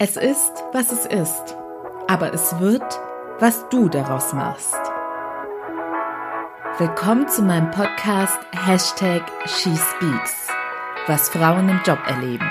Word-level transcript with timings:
Es 0.00 0.16
ist, 0.16 0.52
was 0.72 0.92
es 0.92 1.06
ist, 1.06 1.56
aber 2.06 2.32
es 2.32 2.60
wird, 2.60 3.00
was 3.40 3.68
du 3.68 3.88
daraus 3.88 4.32
machst. 4.32 4.76
Willkommen 6.78 7.28
zu 7.28 7.42
meinem 7.42 7.68
Podcast 7.72 8.38
Hashtag 8.52 9.22
SheSpeaks, 9.44 10.46
was 11.08 11.28
Frauen 11.30 11.68
im 11.68 11.80
Job 11.84 11.98
erleben. 12.06 12.46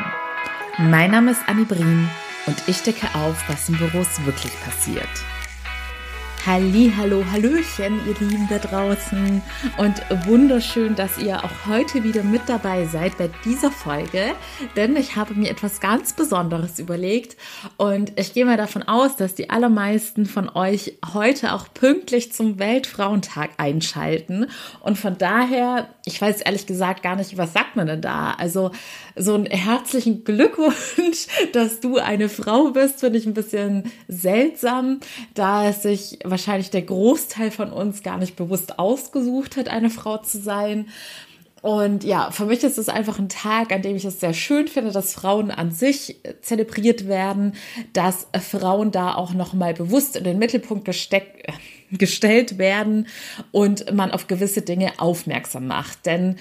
Mein 0.78 1.12
Name 1.12 1.32
ist 1.32 1.40
Annie 1.48 1.64
Brien 1.64 2.10
und 2.48 2.68
ich 2.68 2.84
decke 2.84 3.08
auf, 3.16 3.42
was 3.48 3.70
in 3.70 3.78
Büros 3.78 4.26
wirklich 4.26 4.52
passiert. 4.66 5.08
Halli, 6.46 6.94
hallo, 6.96 7.26
hallöchen, 7.30 8.00
ihr 8.08 8.16
Lieben 8.26 8.48
da 8.50 8.58
draußen. 8.58 9.42
Und 9.78 10.02
wunderschön, 10.26 10.96
dass 10.96 11.18
ihr 11.18 11.44
auch 11.44 11.68
heute 11.68 12.06
wieder 12.06 12.24
mit 12.24 12.44
dabei 12.48 12.86
seid 12.86 13.18
bei 13.18 13.30
dieser 13.44 13.70
Folge, 13.70 14.34
denn 14.78 14.96
ich 14.96 15.18
habe 15.18 15.34
mir 15.34 15.50
etwas 15.50 15.82
ganz 15.82 16.14
Besonderes 16.14 16.80
überlegt. 16.80 17.36
Und 17.76 18.18
ich 18.18 18.34
gehe 18.34 18.46
mal 18.46 18.56
davon 18.56 18.84
aus, 18.84 19.18
dass 19.18 19.36
die 19.36 19.50
allermeisten 19.50 20.26
von 20.26 20.48
euch 20.48 20.98
heute 21.14 21.54
auch 21.54 21.68
pünktlich 21.74 22.32
zum 22.32 22.60
Weltfrauentag 22.60 23.50
einschalten. 23.58 24.48
Und 24.80 24.98
von 24.98 25.18
daher, 25.18 25.90
ich 26.06 26.22
weiß 26.22 26.42
ehrlich 26.42 26.66
gesagt 26.66 27.04
gar 27.04 27.18
nicht, 27.18 27.38
was 27.38 27.52
sagt 27.52 27.76
man 27.76 27.88
denn 27.88 28.02
da? 28.02 28.32
Also 28.38 28.72
so 29.18 29.34
einen 29.34 29.48
herzlichen 29.48 30.24
Glückwunsch, 30.24 31.28
dass 31.54 31.82
du 31.82 31.98
eine 31.98 32.30
Frau 32.30 32.72
bist, 32.72 33.02
finde 33.02 33.20
ich 33.20 33.26
ein 33.26 33.34
bisschen 33.34 33.92
seltsam, 34.08 35.02
da 35.34 35.68
es 35.68 35.82
sich 35.82 36.20
wahrscheinlich 36.30 36.70
der 36.70 36.82
Großteil 36.82 37.52
von 37.52 37.72
uns 37.72 38.04
gar 38.04 38.18
nicht 38.18 38.36
bewusst 38.36 38.80
ausgesucht 38.80 39.58
hat, 39.58 39.68
eine 39.68 39.90
Frau 39.90 40.18
zu 40.18 40.40
sein. 40.40 40.88
Und 41.62 42.04
ja, 42.04 42.30
für 42.32 42.46
mich 42.46 42.64
ist 42.64 42.78
es 42.78 42.88
einfach 42.88 43.20
ein 43.20 43.30
Tag, 43.30 43.72
an 43.72 43.82
dem 43.82 43.96
ich 43.96 44.06
es 44.06 44.20
sehr 44.20 44.34
schön 44.34 44.68
finde, 44.68 44.92
dass 44.92 45.14
Frauen 45.14 45.50
an 45.52 45.72
sich 45.72 46.18
zelebriert 46.42 47.08
werden, 47.08 47.54
dass 47.94 48.28
Frauen 48.40 48.92
da 48.92 49.16
auch 49.16 49.34
nochmal 49.34 49.74
bewusst 49.74 50.16
in 50.16 50.24
den 50.24 50.40
Mittelpunkt 50.40 50.86
gesteckt, 50.86 51.48
gestellt 51.92 52.58
werden 52.58 53.08
und 53.52 53.92
man 53.94 54.12
auf 54.12 54.28
gewisse 54.28 54.62
Dinge 54.62 54.92
aufmerksam 55.00 55.68
macht. 55.68 56.06
Denn 56.06 56.36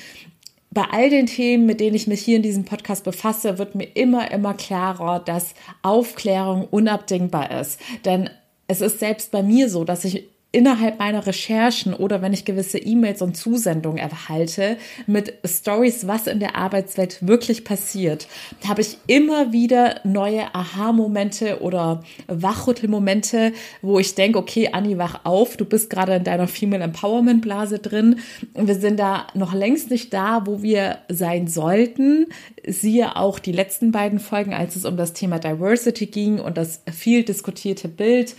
bei 0.70 0.84
all 0.90 1.08
den 1.08 1.26
Themen, 1.26 1.64
mit 1.64 1.80
denen 1.80 1.96
ich 1.96 2.06
mich 2.06 2.20
hier 2.20 2.36
in 2.36 2.42
diesem 2.42 2.66
Podcast 2.66 3.02
befasse, 3.02 3.56
wird 3.58 3.74
mir 3.74 3.88
immer, 3.94 4.30
immer 4.30 4.52
klarer, 4.52 5.20
dass 5.20 5.54
Aufklärung 5.80 6.68
unabdingbar 6.68 7.50
ist. 7.58 7.80
Denn 8.04 8.28
es 8.66 8.80
ist 8.80 8.98
selbst 8.98 9.30
bei 9.30 9.42
mir 9.42 9.68
so, 9.68 9.84
dass 9.84 10.04
ich 10.04 10.28
innerhalb 10.56 10.98
meiner 10.98 11.26
Recherchen 11.26 11.92
oder 11.92 12.22
wenn 12.22 12.32
ich 12.32 12.46
gewisse 12.46 12.78
E-Mails 12.78 13.20
und 13.20 13.36
Zusendungen 13.36 13.98
erhalte 13.98 14.78
mit 15.06 15.34
Stories, 15.44 16.06
was 16.06 16.26
in 16.26 16.40
der 16.40 16.56
Arbeitswelt 16.56 17.26
wirklich 17.26 17.62
passiert, 17.62 18.26
habe 18.66 18.80
ich 18.80 18.96
immer 19.06 19.52
wieder 19.52 20.00
neue 20.04 20.54
Aha-Momente 20.54 21.60
oder 21.60 22.02
Wachrüttelmomente, 22.26 23.52
wo 23.82 23.98
ich 23.98 24.14
denke, 24.14 24.38
okay, 24.38 24.70
Anni, 24.72 24.96
wach 24.96 25.20
auf, 25.24 25.58
du 25.58 25.66
bist 25.66 25.90
gerade 25.90 26.14
in 26.14 26.24
deiner 26.24 26.48
Female 26.48 26.84
Empowerment 26.84 27.42
Blase 27.42 27.78
drin 27.78 28.20
und 28.54 28.66
wir 28.66 28.76
sind 28.76 28.98
da 28.98 29.26
noch 29.34 29.52
längst 29.52 29.90
nicht 29.90 30.14
da, 30.14 30.46
wo 30.46 30.62
wir 30.62 31.00
sein 31.10 31.48
sollten. 31.48 32.28
Siehe 32.66 33.14
auch 33.16 33.38
die 33.38 33.52
letzten 33.52 33.92
beiden 33.92 34.20
Folgen, 34.20 34.54
als 34.54 34.74
es 34.74 34.86
um 34.86 34.96
das 34.96 35.12
Thema 35.12 35.38
Diversity 35.38 36.06
ging 36.06 36.40
und 36.40 36.56
das 36.56 36.80
viel 36.90 37.24
diskutierte 37.24 37.88
Bild 37.88 38.34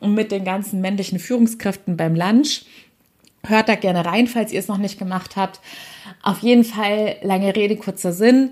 mit 0.00 0.32
den 0.32 0.44
ganzen 0.44 0.80
männlichen 0.80 1.20
Führungskräften 1.20 1.59
beim 1.86 2.14
Lunch. 2.14 2.64
Hört 3.46 3.68
da 3.68 3.74
gerne 3.74 4.04
rein, 4.04 4.26
falls 4.26 4.52
ihr 4.52 4.60
es 4.60 4.68
noch 4.68 4.78
nicht 4.78 4.98
gemacht 4.98 5.36
habt. 5.36 5.60
Auf 6.22 6.40
jeden 6.40 6.64
Fall, 6.64 7.16
lange 7.22 7.56
Rede, 7.56 7.76
kurzer 7.76 8.12
Sinn 8.12 8.50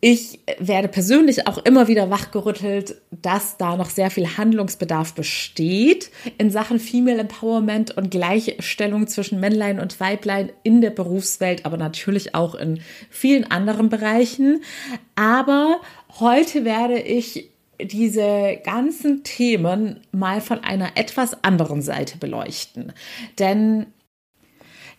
ich 0.00 0.38
werde 0.60 0.86
persönlich 0.86 1.48
auch 1.48 1.58
immer 1.58 1.88
wieder 1.88 2.08
wachgerüttelt, 2.08 3.00
dass 3.10 3.56
da 3.56 3.76
noch 3.76 3.90
sehr 3.90 4.10
viel 4.10 4.36
Handlungsbedarf 4.36 5.14
besteht 5.14 6.10
in 6.38 6.50
Sachen 6.50 6.78
Female 6.78 7.18
Empowerment 7.18 7.96
und 7.96 8.10
Gleichstellung 8.10 9.08
zwischen 9.08 9.40
Männlein 9.40 9.80
und 9.80 9.98
Weiblein 9.98 10.52
in 10.62 10.80
der 10.82 10.90
Berufswelt, 10.90 11.66
aber 11.66 11.76
natürlich 11.76 12.36
auch 12.36 12.54
in 12.54 12.80
vielen 13.10 13.50
anderen 13.50 13.88
Bereichen. 13.88 14.62
Aber 15.16 15.80
heute 16.20 16.64
werde 16.64 17.00
ich 17.00 17.50
diese 17.80 18.58
ganzen 18.64 19.22
Themen 19.24 20.00
mal 20.12 20.40
von 20.40 20.64
einer 20.64 20.96
etwas 20.96 21.44
anderen 21.44 21.82
Seite 21.82 22.18
beleuchten. 22.18 22.92
Denn 23.38 23.86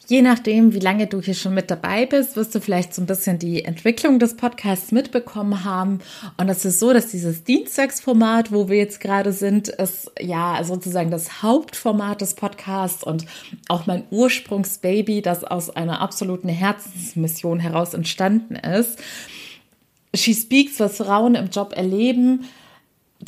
Je 0.10 0.24
nachdem, 0.24 0.74
wie 0.74 0.80
lange 0.80 1.06
du 1.06 1.22
hier 1.22 1.36
schon 1.36 1.54
mit 1.54 1.70
dabei 1.70 2.08
bist, 2.08 2.36
wirst 2.36 2.56
du 2.56 2.60
vielleicht 2.60 2.96
so 2.96 3.02
ein 3.04 3.06
bisschen 3.06 3.38
die 3.38 3.64
Entwicklung 3.64 4.18
des 4.18 4.36
Podcasts 4.36 4.92
mitbekommen 4.92 5.64
haben. 5.64 6.00
Und 6.36 6.50
es 6.50 6.66
ist 6.66 6.80
so, 6.80 6.94
dass 6.94 7.12
dieses 7.12 7.44
Dienstagsformat, 7.44 8.52
wo 8.52 8.70
wir 8.70 8.78
jetzt 8.78 9.02
gerade 9.02 9.32
sind, 9.34 9.68
ist 9.68 10.12
ja 10.20 10.64
sozusagen 10.64 11.12
das 11.12 11.44
Hauptformat 11.44 12.22
des 12.22 12.34
Podcasts 12.34 13.04
und 13.04 13.28
auch 13.68 13.86
mein 13.86 14.02
Ursprungsbaby, 14.10 15.22
das 15.22 15.44
aus 15.44 15.70
einer 15.70 16.02
absoluten 16.02 16.50
Herzensmission 16.50 17.60
heraus 17.60 17.94
entstanden 17.94 18.56
ist. 18.56 18.98
She 20.16 20.34
Speaks, 20.34 20.80
was 20.80 20.98
Frauen 20.98 21.36
im 21.36 21.52
Job 21.52 21.74
erleben, 21.78 22.46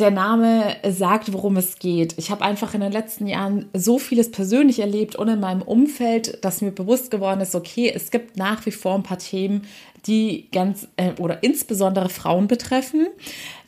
der 0.01 0.11
Name 0.11 0.75
sagt, 0.89 1.31
worum 1.31 1.57
es 1.57 1.79
geht. 1.79 2.15
Ich 2.17 2.31
habe 2.31 2.43
einfach 2.43 2.73
in 2.73 2.81
den 2.81 2.91
letzten 2.91 3.27
Jahren 3.27 3.69
so 3.73 3.99
vieles 3.99 4.31
persönlich 4.31 4.79
erlebt 4.79 5.15
und 5.15 5.27
in 5.27 5.39
meinem 5.39 5.61
Umfeld, 5.61 6.43
dass 6.43 6.61
mir 6.61 6.71
bewusst 6.71 7.11
geworden 7.11 7.39
ist, 7.39 7.55
okay, 7.55 7.91
es 7.93 8.11
gibt 8.11 8.35
nach 8.35 8.65
wie 8.65 8.71
vor 8.71 8.95
ein 8.95 9.03
paar 9.03 9.19
Themen, 9.19 9.67
die 10.07 10.49
ganz 10.51 10.87
äh, 10.97 11.11
oder 11.19 11.43
insbesondere 11.43 12.09
Frauen 12.09 12.47
betreffen. 12.47 13.07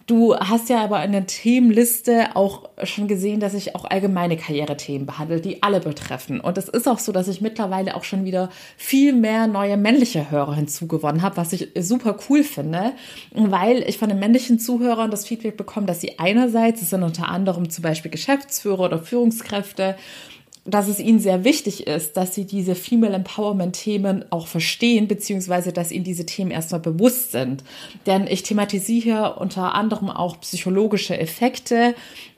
Du 0.06 0.36
hast 0.36 0.70
ja 0.70 0.84
aber 0.84 1.02
in 1.06 1.14
der 1.14 1.28
Themenliste 1.28 2.36
auch 2.36 2.70
schon 2.84 3.08
gesehen, 3.08 3.40
dass 3.40 3.54
ich 3.54 3.74
auch 3.74 3.86
allgemeine 3.86 4.36
Karrierethemen 4.36 5.06
behandle, 5.06 5.40
die 5.40 5.64
alle 5.64 5.80
betreffen. 5.80 6.42
Und 6.42 6.58
es 6.58 6.68
ist 6.68 6.90
auch 6.90 7.00
so, 7.00 7.14
dass 7.14 7.30
ich 7.30 7.40
mittlerweile 7.40 7.96
auch 7.96 8.04
schon 8.04 8.26
wieder 8.26 8.50
viel 8.76 9.14
mehr 9.14 9.48
neue 9.48 9.78
männliche 9.78 10.30
Hörer 10.30 10.56
hinzugewonnen 10.56 11.22
habe, 11.22 11.38
was 11.38 11.54
ich 11.54 11.70
super 11.80 12.18
cool 12.28 12.44
finde, 12.44 12.92
weil 13.32 13.82
ich 13.84 13.98
von 13.98 14.10
den 14.10 14.20
männlichen 14.20 14.60
Zuhörern 14.60 15.10
das 15.10 15.26
Feedback 15.26 15.56
bekomme, 15.56 15.86
dass 15.86 16.02
sie 16.02 16.20
einerseits, 16.20 16.82
es 16.82 16.90
sind 16.90 17.04
unter 17.04 17.30
anderem 17.30 17.70
zum 17.70 17.84
Beispiel 17.84 18.12
Geschäftsführer 18.12 18.82
oder 18.82 19.00
Führungskräfte, 19.00 19.96
dass 20.66 20.88
es 20.88 21.00
ihnen 21.00 21.20
sehr 21.20 21.44
wichtig 21.44 21.88
ist, 21.88 22.16
dass 22.16 22.34
sie 22.34 22.46
diese 22.46 22.76
Female 22.76 23.14
Empowerment 23.14 23.76
Themen 23.76 24.24
auch 24.30 24.48
verstehen, 24.48 25.08
beziehungsweise 25.08 25.74
dass 25.74 25.92
ihnen 25.92 26.06
diese 26.06 26.26
Themen 26.26 26.52
erstmal 26.52 26.80
bewusst 26.80 27.32
sind. 27.32 27.64
Denn 28.06 28.28
ich 28.28 28.44
thematisiere 28.44 29.36
unter 29.36 29.76
anderem 29.76 30.10
auch 30.10 30.40
psychologische 30.40 31.18
Effekte 31.20 31.96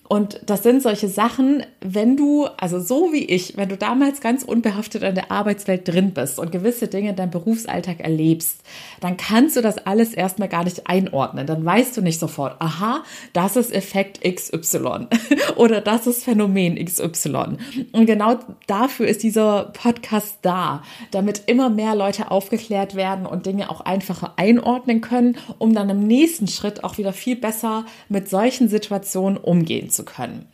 und 0.08 0.40
das 0.46 0.62
sind 0.62 0.84
solche 0.84 1.08
Sachen, 1.08 1.64
wenn 1.82 2.16
du, 2.16 2.46
also 2.58 2.80
so 2.80 3.12
wie 3.12 3.26
ich, 3.26 3.58
wenn 3.58 3.70
du 3.70 3.78
damals 3.78 4.22
ganz 4.22 4.44
unbehaftet 4.44 5.02
in 5.02 5.16
der 5.16 5.32
Arbeitswelt 5.32 5.88
drin 5.88 6.14
bist 6.14 6.38
und 6.38 6.52
gewisse 6.52 6.88
Dinge 6.88 7.10
in 7.10 7.16
deinem 7.16 7.32
Berufsalltag 7.32 8.02
erlebst, 8.02 8.60
dann 9.02 9.18
kannst 9.18 9.58
du 9.58 9.62
das 9.62 9.80
alles 9.80 10.14
erstmal 10.14 10.48
gar 10.48 10.64
nicht 10.64 10.88
einordnen. 10.88 11.48
Dann 11.48 11.66
weißt 11.66 11.98
du 11.98 12.02
nicht 12.02 12.20
sofort, 12.20 12.56
aha, 12.60 13.04
das 13.34 13.56
ist 13.56 13.74
Effekt 13.74 14.22
XY 14.22 15.08
oder 15.56 15.82
das 15.82 16.06
ist 16.06 16.24
Phänomen 16.24 16.76
XY. 16.84 17.58
Und 17.92 18.06
genau 18.06 18.38
dafür 18.68 19.08
ist 19.08 19.24
dieser 19.24 19.72
Podcast 19.74 20.38
da, 20.44 20.84
damit 21.12 21.44
immer 21.48 21.72
mehr 21.72 21.96
Leute 21.96 22.30
aufgeklärt 22.30 22.94
werden 22.94 23.26
und 23.26 23.48
Dinge 23.48 23.72
auch 23.72 23.82
einfacher 23.82 24.34
einordnen 24.36 25.02
können, 25.02 25.36
um 25.58 25.74
dann 25.74 25.90
im 25.90 26.06
nächsten 26.06 26.48
Schritt 26.48 26.84
auch 26.84 27.00
wieder 27.00 27.12
viel 27.12 27.36
besser 27.36 27.86
mit 28.08 28.30
solchen 28.30 28.70
Situationen 28.70 29.38
umgehen 29.38 29.90
zu 29.96 30.06
können. 30.06 30.48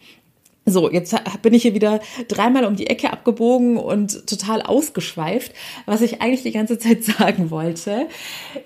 So, 0.63 0.91
jetzt 0.91 1.15
bin 1.41 1.55
ich 1.55 1.63
hier 1.63 1.73
wieder 1.73 2.01
dreimal 2.27 2.65
um 2.65 2.75
die 2.75 2.85
Ecke 2.85 3.11
abgebogen 3.11 3.77
und 3.77 4.27
total 4.27 4.61
ausgeschweift, 4.61 5.53
was 5.87 6.01
ich 6.01 6.21
eigentlich 6.21 6.43
die 6.43 6.51
ganze 6.51 6.77
Zeit 6.77 7.03
sagen 7.19 7.49
wollte, 7.49 8.07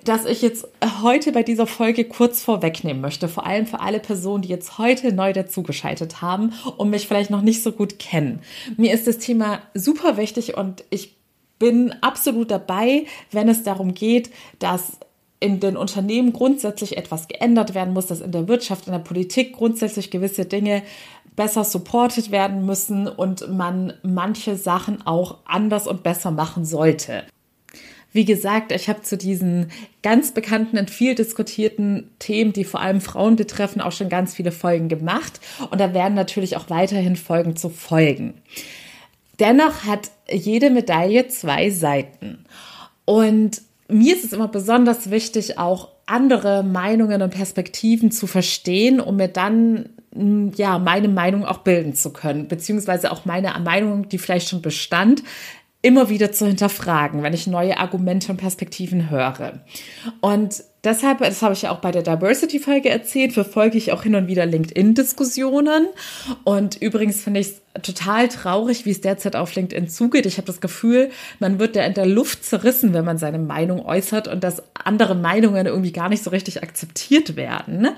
dass 0.04 0.26
ich 0.26 0.42
jetzt 0.42 0.68
heute 1.02 1.32
bei 1.32 1.42
dieser 1.42 1.68
Folge 1.68 2.04
kurz 2.04 2.42
vorwegnehmen 2.42 3.02
möchte, 3.02 3.30
vor 3.30 3.46
allem 3.46 3.66
für 3.66 3.80
alle 3.80 4.02
Personen, 4.02 4.42
die 4.42 4.50
jetzt 4.50 4.78
heute 4.78 5.14
neu 5.14 5.32
dazugeschaltet 5.32 6.22
haben 6.22 6.52
und 6.76 6.90
mich 6.90 7.08
vielleicht 7.08 7.30
noch 7.30 7.42
nicht 7.42 7.64
so 7.64 7.72
gut 7.72 7.98
kennen. 7.98 8.42
Mir 8.76 8.94
ist 8.94 9.08
das 9.08 9.18
Thema 9.18 9.62
super 9.74 10.18
wichtig 10.18 10.58
und 10.58 10.84
ich 10.90 11.16
bin 11.60 11.94
absolut 12.02 12.52
dabei, 12.52 13.06
wenn 13.32 13.48
es 13.48 13.64
darum 13.64 13.94
geht, 13.94 14.32
dass 14.60 15.00
in 15.46 15.60
den 15.60 15.78
Unternehmen 15.78 16.34
grundsätzlich 16.34 16.98
etwas 16.98 17.28
geändert 17.28 17.74
werden 17.74 17.94
muss, 17.94 18.08
dass 18.08 18.22
in 18.22 18.32
der 18.32 18.48
Wirtschaft, 18.48 18.88
in 18.88 18.94
der 18.94 19.00
Politik 19.00 19.54
grundsätzlich 19.54 20.10
gewisse 20.10 20.46
Dinge 20.46 20.82
besser 21.36 21.64
supported 21.64 22.32
werden 22.32 22.66
müssen 22.66 23.08
und 23.08 23.50
man 23.50 23.94
manche 24.04 24.56
Sachen 24.56 25.06
auch 25.06 25.38
anders 25.46 25.88
und 25.88 26.04
besser 26.04 26.32
machen 26.32 26.66
sollte. 26.66 27.24
Wie 28.12 28.26
gesagt, 28.26 28.72
ich 28.72 28.88
habe 28.88 29.02
zu 29.02 29.18
diesen 29.18 29.72
ganz 30.02 30.34
bekannten 30.34 30.78
und 30.78 30.90
viel 30.90 31.16
diskutierten 31.16 32.10
Themen, 32.18 32.54
die 32.54 32.64
vor 32.64 32.80
allem 32.80 33.02
Frauen 33.02 33.36
betreffen, 33.36 33.82
auch 33.82 33.92
schon 33.92 34.08
ganz 34.08 34.34
viele 34.34 34.54
Folgen 34.54 34.88
gemacht. 34.88 35.42
Und 35.70 35.82
da 35.82 35.94
werden 35.94 36.14
natürlich 36.14 36.56
auch 36.56 36.70
weiterhin 36.70 37.18
Folgen 37.18 37.58
zu 37.58 37.70
folgen. 37.70 38.36
Dennoch 39.42 39.84
hat 39.84 40.12
jede 40.32 40.70
Medaille 40.70 41.28
zwei 41.28 41.70
Seiten. 41.70 42.46
Und 43.04 43.62
mir 43.88 44.16
ist 44.16 44.26
es 44.26 44.34
immer 44.34 44.48
besonders 44.48 45.12
wichtig, 45.12 45.58
auch 45.58 45.90
andere 46.06 46.64
Meinungen 46.64 47.22
und 47.22 47.32
Perspektiven 47.32 48.12
zu 48.12 48.28
verstehen, 48.28 49.00
um 49.00 49.16
mir 49.16 49.28
dann 49.28 49.90
ja 50.56 50.80
meine 50.80 51.10
Meinung 51.10 51.46
auch 51.46 51.60
bilden 51.60 51.94
zu 51.94 52.14
können, 52.14 52.48
beziehungsweise 52.48 53.12
auch 53.12 53.26
meine 53.26 53.54
Meinung, 53.60 54.08
die 54.08 54.18
vielleicht 54.18 54.50
schon 54.50 54.62
bestand, 54.62 55.24
immer 55.82 56.10
wieder 56.10 56.32
zu 56.32 56.48
hinterfragen, 56.48 57.22
wenn 57.22 57.34
ich 57.34 57.46
neue 57.46 57.78
Argumente 57.78 58.32
und 58.32 58.38
Perspektiven 58.38 59.12
höre. 59.12 59.60
Und 60.20 60.64
deshalb, 60.84 61.20
das 61.20 61.44
habe 61.44 61.54
ich 61.54 61.64
ja 61.64 61.72
auch 61.72 61.80
bei 61.80 61.92
der 61.92 62.02
Diversity-Folge 62.02 62.90
erzählt, 62.90 63.34
verfolge 63.34 63.78
ich 63.78 63.92
auch 63.92 64.02
hin 64.02 64.16
und 64.16 64.28
wieder 64.28 64.48
LinkedIn-Diskussionen. 64.48 65.88
Und 66.44 66.82
übrigens 66.82 67.22
finde 67.22 67.42
ich 67.42 67.48
es 67.48 67.62
total 67.82 68.28
traurig, 68.30 68.86
wie 68.86 68.92
es 68.92 69.02
derzeit 69.02 69.36
auf 69.36 69.54
LinkedIn 69.56 69.90
zugeht. 69.90 70.26
Ich 70.26 70.38
habe 70.38 70.48
das 70.48 70.62
Gefühl, 70.62 71.10
man 71.40 71.60
wird 71.60 71.76
da 71.76 71.84
in 71.84 71.94
der 71.94 72.06
Luft 72.06 72.46
zerrissen, 72.46 72.94
wenn 72.94 73.06
man 73.06 73.18
seine 73.18 73.40
Meinung 73.40 73.86
äußert 73.86 74.28
und 74.28 74.44
dass 74.44 74.64
andere 74.74 75.16
Meinungen 75.16 75.66
irgendwie 75.66 75.92
gar 75.92 76.10
nicht 76.10 76.24
so 76.24 76.30
richtig 76.30 76.64
akzeptiert 76.64 77.36
werden. 77.36 77.90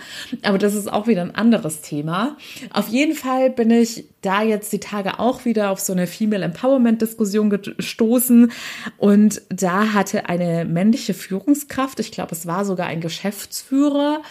Aber 0.44 0.58
das 0.58 0.74
ist 0.74 0.92
auch 0.92 1.08
wieder 1.08 1.22
ein 1.22 1.36
anderes 1.36 1.82
Thema. 1.82 2.38
Auf 2.72 2.88
jeden 2.88 3.16
Fall 3.16 3.50
bin 3.50 3.72
ich 3.72 4.06
da 4.22 4.42
jetzt 4.42 4.74
die 4.74 4.80
Tage 4.80 5.20
auch 5.20 5.46
wieder 5.46 5.70
auf 5.72 5.80
so 5.80 5.94
eine 5.94 6.08
Female 6.08 6.44
Empowerment 6.44 7.02
Diskussion 7.02 7.50
gestoßen 7.50 8.52
und 8.98 9.42
da 9.50 9.94
hatte 9.94 10.28
eine 10.28 10.66
männliche 10.66 11.14
Führungskraft, 11.14 12.00
ich 12.00 12.12
glaube, 12.12 12.34
es 12.34 12.48
war 12.48 12.66
sogar 12.66 12.88
ein 12.88 13.00
Geschäftsführer, 13.00 14.22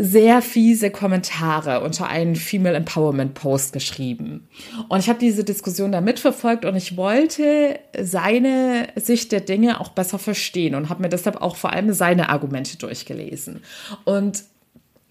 sehr 0.00 0.42
fiese 0.42 0.92
Kommentare 0.92 1.80
unter 1.80 2.06
einen 2.06 2.36
Female 2.36 2.76
Empowerment 2.76 3.34
Post 3.34 3.72
geschrieben. 3.72 4.48
Und 4.88 5.00
ich 5.00 5.08
habe 5.08 5.18
diese 5.18 5.42
Diskussion 5.42 5.90
da 5.90 6.00
mitverfolgt 6.00 6.64
und 6.64 6.76
ich 6.76 6.96
wollte 6.96 7.80
seine 8.00 8.86
Sicht 8.94 9.32
der 9.32 9.40
Dinge 9.40 9.80
auch 9.80 9.88
besser 9.88 10.20
verstehen 10.20 10.76
und 10.76 10.88
habe 10.88 11.02
mir 11.02 11.08
deshalb 11.08 11.42
auch 11.42 11.56
vor 11.56 11.72
allem 11.72 11.92
seine 11.92 12.28
Argumente 12.28 12.78
durchgelesen. 12.78 13.60
Und 14.04 14.44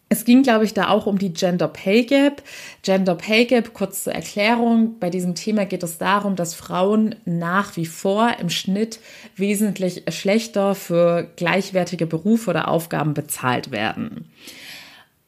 es 0.08 0.24
ging, 0.24 0.42
glaube 0.42 0.64
ich, 0.64 0.74
da 0.74 0.88
auch 0.88 1.06
um 1.06 1.18
die 1.18 1.34
Gender 1.34 1.68
Pay 1.68 2.06
Gap. 2.06 2.42
Gender 2.82 3.16
Pay 3.16 3.44
Gap, 3.44 3.74
kurz 3.74 4.06
zur 4.06 4.14
Erklärung, 4.14 5.00
bei 5.00 5.10
diesem 5.10 5.36
Thema 5.36 5.66
geht 5.66 5.84
es 5.84 5.98
darum, 5.98 6.38
dass 6.38 6.56
Frauen 6.56 7.16
nach 7.26 7.76
wie 7.76 7.86
vor 7.86 8.32
im 8.40 8.50
Schnitt 8.50 9.02
wesentlich 9.36 10.04
schlechter 10.12 10.76
für 10.76 11.28
gleichwertige 11.36 12.06
Berufe 12.06 12.52
oder 12.52 12.70
Aufgaben 12.70 13.14
bezahlt 13.14 13.72
werden. 13.72 14.32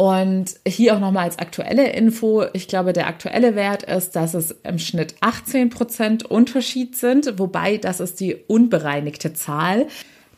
Und 0.01 0.56
hier 0.66 0.96
auch 0.96 1.01
nochmal 1.01 1.25
als 1.25 1.40
aktuelle 1.40 1.92
Info. 1.92 2.46
Ich 2.54 2.69
glaube, 2.69 2.94
der 2.94 3.07
aktuelle 3.07 3.56
Wert 3.56 3.84
ist, 3.84 4.16
dass 4.16 4.34
es 4.34 4.51
im 4.63 4.80
Schnitt 4.80 5.16
18 5.19 5.69
Prozent 5.69 6.25
Unterschied 6.25 6.96
sind, 6.96 7.38
wobei 7.38 7.75
das 7.75 8.00
ist 8.00 8.22
die 8.22 8.38
unbereinigte 8.48 9.34
Zahl. 9.34 9.88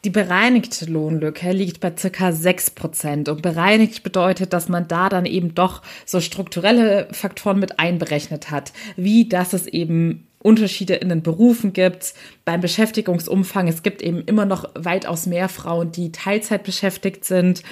Die 0.03 0.09
bereinigte 0.09 0.85
Lohnlücke 0.85 1.51
liegt 1.51 1.79
bei 1.79 1.93
circa 1.95 2.31
6 2.31 2.71
Prozent. 2.71 3.29
Und 3.29 3.43
bereinigt 3.43 4.01
bedeutet, 4.01 4.51
dass 4.51 4.67
man 4.67 4.87
da 4.87 5.09
dann 5.09 5.27
eben 5.27 5.53
doch 5.53 5.83
so 6.07 6.21
strukturelle 6.21 7.07
Faktoren 7.11 7.59
mit 7.59 7.79
einberechnet 7.79 8.49
hat, 8.49 8.73
wie 8.95 9.29
dass 9.29 9.53
es 9.53 9.67
eben 9.67 10.27
Unterschiede 10.41 10.95
in 10.95 11.09
den 11.09 11.21
Berufen 11.21 11.73
gibt, 11.73 12.13
beim 12.45 12.61
Beschäftigungsumfang. 12.61 13.67
Es 13.67 13.83
gibt 13.83 14.01
eben 14.01 14.23
immer 14.25 14.45
noch 14.45 14.69
weitaus 14.73 15.25
mehr 15.25 15.49
Frauen, 15.49 15.91
die 15.91 16.11
Teilzeit 16.11 16.63
beschäftigt 16.63 17.25
sind, 17.25 17.63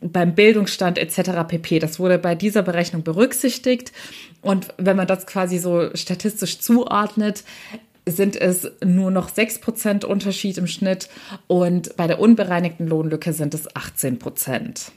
beim 0.00 0.34
Bildungsstand 0.34 0.98
etc. 0.98 1.46
pp. 1.46 1.78
Das 1.78 1.98
wurde 1.98 2.18
bei 2.18 2.34
dieser 2.34 2.62
Berechnung 2.62 3.02
berücksichtigt. 3.02 3.92
Und 4.42 4.68
wenn 4.76 4.96
man 4.96 5.06
das 5.06 5.26
quasi 5.26 5.58
so 5.58 5.94
statistisch 5.94 6.60
zuordnet, 6.60 7.44
sind 8.06 8.36
es 8.36 8.70
nur 8.84 9.10
noch 9.10 9.30
6% 9.30 10.04
Unterschied 10.04 10.58
im 10.58 10.66
Schnitt 10.66 11.08
und 11.46 11.96
bei 11.96 12.06
der 12.06 12.20
unbereinigten 12.20 12.86
Lohnlücke 12.86 13.32
sind 13.32 13.54
es 13.54 13.68
18%. 13.74 14.90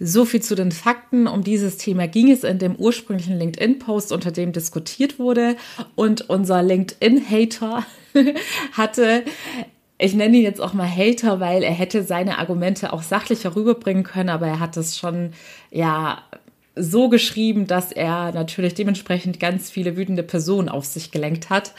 So 0.00 0.24
viel 0.24 0.40
zu 0.40 0.54
den 0.54 0.72
Fakten. 0.72 1.26
Um 1.26 1.44
dieses 1.44 1.76
Thema 1.76 2.08
ging 2.08 2.30
es 2.30 2.42
in 2.42 2.58
dem 2.58 2.74
ursprünglichen 2.74 3.38
LinkedIn-Post, 3.38 4.12
unter 4.12 4.32
dem 4.32 4.52
diskutiert 4.52 5.18
wurde. 5.18 5.56
Und 5.94 6.28
unser 6.30 6.62
LinkedIn-Hater 6.62 7.84
hatte 8.72 9.24
ich 10.00 10.14
nenne 10.14 10.38
ihn 10.38 10.42
jetzt 10.42 10.60
auch 10.60 10.72
mal 10.72 10.88
Hater, 10.88 11.40
weil 11.40 11.62
er 11.62 11.72
hätte 11.72 12.02
seine 12.02 12.38
Argumente 12.38 12.92
auch 12.92 13.02
sachlicher 13.02 13.54
rüberbringen 13.54 14.02
können, 14.02 14.30
aber 14.30 14.46
er 14.46 14.58
hat 14.58 14.76
es 14.78 14.98
schon, 14.98 15.32
ja, 15.70 16.22
so 16.76 17.08
geschrieben, 17.08 17.66
dass 17.66 17.90
er 17.92 18.32
natürlich 18.32 18.74
dementsprechend 18.74 19.40
ganz 19.40 19.70
viele 19.70 19.96
wütende 19.96 20.22
Personen 20.22 20.68
auf 20.68 20.84
sich 20.84 21.10
gelenkt 21.10 21.50
hat. 21.50 21.72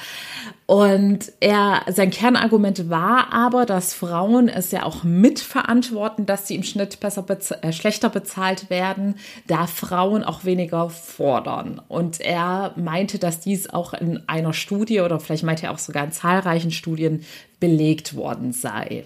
Und 0.66 1.32
er, 1.40 1.84
sein 1.90 2.12
Kernargument 2.12 2.90
war 2.90 3.34
aber, 3.34 3.66
dass 3.66 3.94
Frauen 3.94 4.48
es 4.50 4.72
ja 4.72 4.84
auch 4.84 5.04
mitverantworten, 5.04 6.26
dass 6.26 6.48
sie 6.48 6.56
im 6.56 6.64
Schnitt 6.64 7.00
besser 7.00 7.24
bez 7.24 7.52
äh, 7.52 7.74
schlechter 7.74 8.10
bezahlt 8.10 8.70
werden, 8.70 9.16
da 9.48 9.68
Frauen 9.68 10.24
auch 10.24 10.46
weniger 10.46 10.90
fordern. 10.90 11.82
Und 11.88 12.20
er 12.22 12.74
meinte, 12.76 13.18
dass 13.18 13.40
dies 13.40 13.70
auch 13.70 13.94
in 13.94 14.22
einer 14.28 14.54
Studie 14.54 15.02
oder 15.02 15.20
vielleicht 15.20 15.44
meinte 15.44 15.68
er 15.68 15.72
auch 15.72 15.80
sogar 15.80 16.04
in 16.04 16.12
zahlreichen 16.12 16.72
Studien 16.72 17.24
belegt 17.60 18.16
worden 18.16 18.52
sei. 18.52 19.06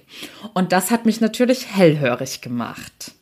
Und 0.53 0.71
das 0.71 0.89
hat 0.89 1.05
mich 1.05 1.21
natürlich 1.21 1.67
hellhörig 1.67 2.41
gemacht. 2.41 3.13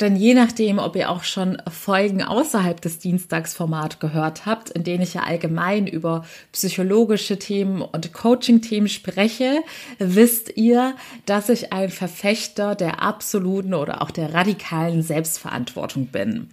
Denn 0.00 0.16
je 0.16 0.34
nachdem, 0.34 0.78
ob 0.78 0.96
ihr 0.96 1.10
auch 1.10 1.24
schon 1.24 1.60
Folgen 1.70 2.22
außerhalb 2.22 2.80
des 2.80 2.98
Dienstagsformat 2.98 4.00
gehört 4.00 4.46
habt, 4.46 4.70
in 4.70 4.84
denen 4.84 5.02
ich 5.02 5.14
ja 5.14 5.22
allgemein 5.22 5.86
über 5.86 6.24
psychologische 6.52 7.38
Themen 7.38 7.82
und 7.82 8.12
Coaching-Themen 8.12 8.88
spreche, 8.88 9.62
wisst 9.98 10.56
ihr, 10.56 10.94
dass 11.26 11.48
ich 11.48 11.72
ein 11.72 11.90
Verfechter 11.90 12.74
der 12.74 13.02
absoluten 13.02 13.74
oder 13.74 14.02
auch 14.02 14.10
der 14.10 14.34
radikalen 14.34 15.02
Selbstverantwortung 15.02 16.06
bin. 16.06 16.50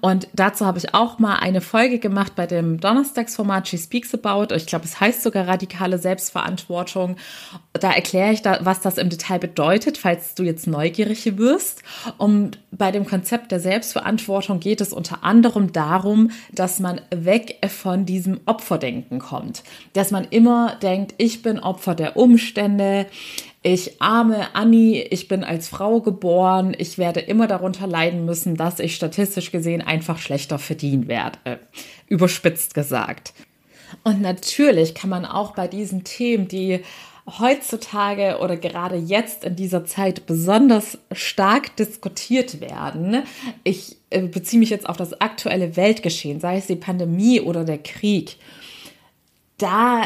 Und 0.00 0.28
dazu 0.32 0.66
habe 0.66 0.78
ich 0.78 0.94
auch 0.94 1.18
mal 1.18 1.36
eine 1.36 1.60
Folge 1.60 1.98
gemacht 1.98 2.34
bei 2.34 2.46
dem 2.46 2.80
Donnerstagsformat 2.80 3.68
She 3.68 3.78
Speaks 3.78 4.14
About. 4.14 4.54
Ich 4.54 4.66
glaube, 4.66 4.84
es 4.84 5.00
heißt 5.00 5.22
sogar 5.22 5.46
radikale 5.46 5.98
Selbstverantwortung. 5.98 7.16
Da 7.72 7.92
erkläre 7.92 8.32
ich 8.32 8.42
da, 8.42 8.58
was 8.62 8.80
das 8.80 8.98
im 8.98 9.08
Detail 9.08 9.38
bedeutet, 9.38 9.98
falls 9.98 10.34
du 10.34 10.42
jetzt 10.42 10.66
neugierig 10.66 11.38
wirst. 11.38 11.82
Und 12.16 12.58
bei 12.70 12.87
bei 12.88 12.92
dem 12.92 13.04
Konzept 13.04 13.52
der 13.52 13.60
Selbstverantwortung 13.60 14.60
geht 14.60 14.80
es 14.80 14.94
unter 14.94 15.22
anderem 15.22 15.74
darum, 15.74 16.30
dass 16.52 16.80
man 16.80 17.02
weg 17.10 17.58
von 17.68 18.06
diesem 18.06 18.40
Opferdenken 18.46 19.18
kommt. 19.18 19.62
Dass 19.92 20.10
man 20.10 20.26
immer 20.30 20.76
denkt, 20.76 21.12
ich 21.18 21.42
bin 21.42 21.58
Opfer 21.58 21.94
der 21.94 22.16
Umstände, 22.16 23.04
ich 23.60 24.00
arme 24.00 24.54
Annie, 24.54 25.02
ich 25.02 25.28
bin 25.28 25.44
als 25.44 25.68
Frau 25.68 26.00
geboren, 26.00 26.74
ich 26.78 26.96
werde 26.96 27.20
immer 27.20 27.46
darunter 27.46 27.86
leiden 27.86 28.24
müssen, 28.24 28.56
dass 28.56 28.80
ich 28.80 28.94
statistisch 28.94 29.52
gesehen 29.52 29.82
einfach 29.82 30.16
schlechter 30.16 30.58
verdienen 30.58 31.08
werde. 31.08 31.60
Überspitzt 32.06 32.72
gesagt. 32.72 33.34
Und 34.02 34.22
natürlich 34.22 34.94
kann 34.94 35.10
man 35.10 35.26
auch 35.26 35.52
bei 35.52 35.68
diesen 35.68 36.04
Themen, 36.04 36.48
die 36.48 36.80
heutzutage 37.38 38.38
oder 38.40 38.56
gerade 38.56 38.96
jetzt 38.96 39.44
in 39.44 39.56
dieser 39.56 39.84
Zeit 39.84 40.26
besonders 40.26 40.98
stark 41.12 41.76
diskutiert 41.76 42.60
werden. 42.60 43.22
Ich 43.64 43.96
äh, 44.10 44.22
beziehe 44.22 44.60
mich 44.60 44.70
jetzt 44.70 44.88
auf 44.88 44.96
das 44.96 45.20
aktuelle 45.20 45.76
Weltgeschehen, 45.76 46.40
sei 46.40 46.56
es 46.56 46.66
die 46.66 46.76
Pandemie 46.76 47.40
oder 47.40 47.64
der 47.64 47.78
Krieg. 47.78 48.36
Da 49.58 50.02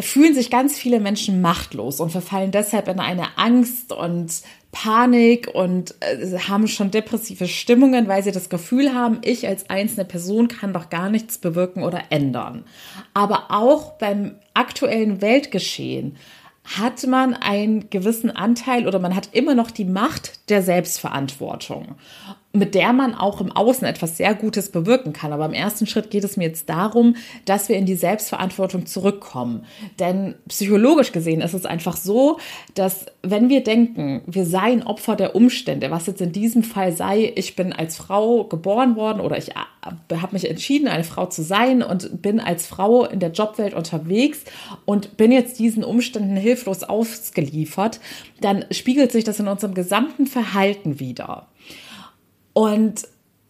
fühlen 0.00 0.34
sich 0.34 0.50
ganz 0.50 0.76
viele 0.76 0.98
Menschen 0.98 1.40
machtlos 1.40 2.00
und 2.00 2.10
verfallen 2.10 2.50
deshalb 2.50 2.88
in 2.88 2.98
eine 2.98 3.38
Angst 3.38 3.92
und 3.92 4.32
Panik 4.72 5.48
und 5.54 5.94
äh, 6.00 6.36
haben 6.48 6.66
schon 6.66 6.90
depressive 6.90 7.46
Stimmungen, 7.46 8.08
weil 8.08 8.24
sie 8.24 8.32
das 8.32 8.48
Gefühl 8.48 8.92
haben, 8.92 9.20
ich 9.22 9.46
als 9.46 9.70
einzelne 9.70 10.04
Person 10.04 10.48
kann 10.48 10.72
doch 10.72 10.90
gar 10.90 11.10
nichts 11.10 11.38
bewirken 11.38 11.84
oder 11.84 12.02
ändern. 12.10 12.64
Aber 13.12 13.50
auch 13.50 13.92
beim 13.92 14.34
aktuellen 14.52 15.20
Weltgeschehen 15.20 16.16
hat 16.64 17.06
man 17.06 17.34
einen 17.34 17.90
gewissen 17.90 18.30
Anteil 18.30 18.88
oder 18.88 18.98
man 18.98 19.14
hat 19.14 19.28
immer 19.32 19.54
noch 19.54 19.70
die 19.70 19.84
Macht 19.84 20.50
der 20.50 20.62
Selbstverantwortung 20.62 21.96
mit 22.54 22.76
der 22.76 22.92
man 22.92 23.14
auch 23.14 23.40
im 23.40 23.50
Außen 23.50 23.86
etwas 23.86 24.16
sehr 24.16 24.32
Gutes 24.34 24.70
bewirken 24.70 25.12
kann. 25.12 25.32
Aber 25.32 25.44
im 25.44 25.52
ersten 25.52 25.86
Schritt 25.86 26.10
geht 26.10 26.22
es 26.22 26.36
mir 26.36 26.46
jetzt 26.46 26.68
darum, 26.68 27.16
dass 27.44 27.68
wir 27.68 27.76
in 27.76 27.84
die 27.84 27.96
Selbstverantwortung 27.96 28.86
zurückkommen. 28.86 29.64
Denn 29.98 30.36
psychologisch 30.48 31.10
gesehen 31.10 31.40
ist 31.40 31.52
es 31.52 31.66
einfach 31.66 31.96
so, 31.96 32.38
dass 32.74 33.06
wenn 33.22 33.48
wir 33.48 33.64
denken, 33.64 34.22
wir 34.26 34.46
seien 34.46 34.84
Opfer 34.84 35.16
der 35.16 35.34
Umstände, 35.34 35.90
was 35.90 36.06
jetzt 36.06 36.20
in 36.20 36.30
diesem 36.30 36.62
Fall 36.62 36.92
sei, 36.92 37.32
ich 37.34 37.56
bin 37.56 37.72
als 37.72 37.96
Frau 37.96 38.44
geboren 38.44 38.94
worden 38.94 39.20
oder 39.20 39.36
ich 39.36 39.50
äh, 39.50 40.16
habe 40.16 40.32
mich 40.32 40.48
entschieden, 40.48 40.86
eine 40.86 41.04
Frau 41.04 41.26
zu 41.26 41.42
sein 41.42 41.82
und 41.82 42.22
bin 42.22 42.38
als 42.38 42.68
Frau 42.68 43.04
in 43.04 43.18
der 43.18 43.32
Jobwelt 43.32 43.74
unterwegs 43.74 44.44
und 44.84 45.16
bin 45.16 45.32
jetzt 45.32 45.58
diesen 45.58 45.82
Umständen 45.82 46.36
hilflos 46.36 46.84
ausgeliefert, 46.84 47.98
dann 48.40 48.64
spiegelt 48.70 49.10
sich 49.10 49.24
das 49.24 49.40
in 49.40 49.48
unserem 49.48 49.74
gesamten 49.74 50.28
Verhalten 50.28 51.00
wieder. 51.00 51.48
Und 52.54 53.06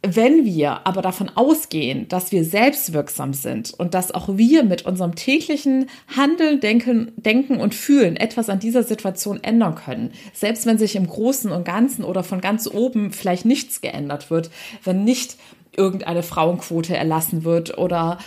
Wenn 0.07 0.45
wir 0.45 0.87
aber 0.87 1.01
davon 1.01 1.31
ausgehen, 1.35 2.09
dass 2.09 2.31
wir 2.31 2.45
selbstwirksam 2.45 3.33
sind 3.33 3.73
und 3.73 3.95
dass 3.95 4.13
auch 4.13 4.37
wir 4.37 4.63
mit 4.63 4.85
unserem 4.85 5.15
täglichen 5.15 5.87
Handeln, 6.15 6.61
Denken, 6.61 7.13
Denken 7.17 7.59
und 7.59 7.75
Fühlen 7.75 8.17
etwas 8.17 8.51
an 8.51 8.59
dieser 8.59 8.83
Situation 8.83 9.43
ändern 9.43 9.77
können, 9.77 10.13
selbst 10.35 10.67
wenn 10.67 10.77
sich 10.77 10.95
im 10.95 11.07
Großen 11.07 11.51
und 11.51 11.65
Ganzen 11.65 12.05
oder 12.05 12.23
von 12.23 12.43
ganz 12.43 12.67
oben 12.67 13.13
vielleicht 13.13 13.47
nichts 13.47 13.81
geändert 13.81 14.31
wird, 14.31 14.51
wenn 14.83 15.05
nicht 15.05 15.37
irgendeine 15.75 16.23
Frauenquote 16.23 16.95
erlassen 16.95 17.45
wird 17.45 17.79
oder 17.79 18.19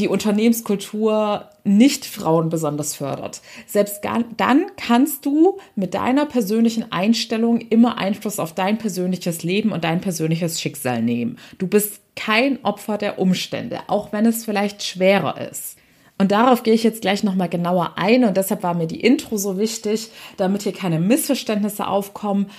die 0.00 0.08
Unternehmenskultur 0.08 1.50
nicht 1.62 2.06
Frauen 2.06 2.48
besonders 2.48 2.94
fördert. 2.94 3.42
Selbst 3.66 4.00
dann 4.36 4.66
kannst 4.76 5.26
du 5.26 5.58
mit 5.76 5.94
deiner 5.94 6.26
persönlichen 6.26 6.90
Einstellung 6.90 7.60
immer 7.60 7.98
Einfluss 7.98 8.38
auf 8.38 8.54
dein 8.54 8.78
persönliches 8.78 9.42
Leben 9.42 9.72
und 9.72 9.84
dein 9.84 10.00
persönliches 10.00 10.60
Schicksal 10.60 11.02
nehmen. 11.02 11.38
Du 11.58 11.66
bist 11.66 12.00
kein 12.16 12.64
Opfer 12.64 12.98
der 12.98 13.18
Umstände, 13.18 13.80
auch 13.86 14.12
wenn 14.12 14.26
es 14.26 14.44
vielleicht 14.44 14.82
schwerer 14.82 15.40
ist. 15.50 15.76
Und 16.20 16.32
darauf 16.32 16.62
gehe 16.62 16.74
ich 16.74 16.82
jetzt 16.82 17.00
gleich 17.00 17.22
nochmal 17.22 17.48
genauer 17.48 17.94
ein 17.96 18.24
und 18.24 18.36
deshalb 18.36 18.62
war 18.62 18.74
mir 18.74 18.86
die 18.86 19.00
Intro 19.00 19.38
so 19.38 19.56
wichtig, 19.56 20.10
damit 20.36 20.62
hier 20.62 20.72
keine 20.74 21.00
Missverständnisse 21.00 21.86
aufkommen. 21.86 22.50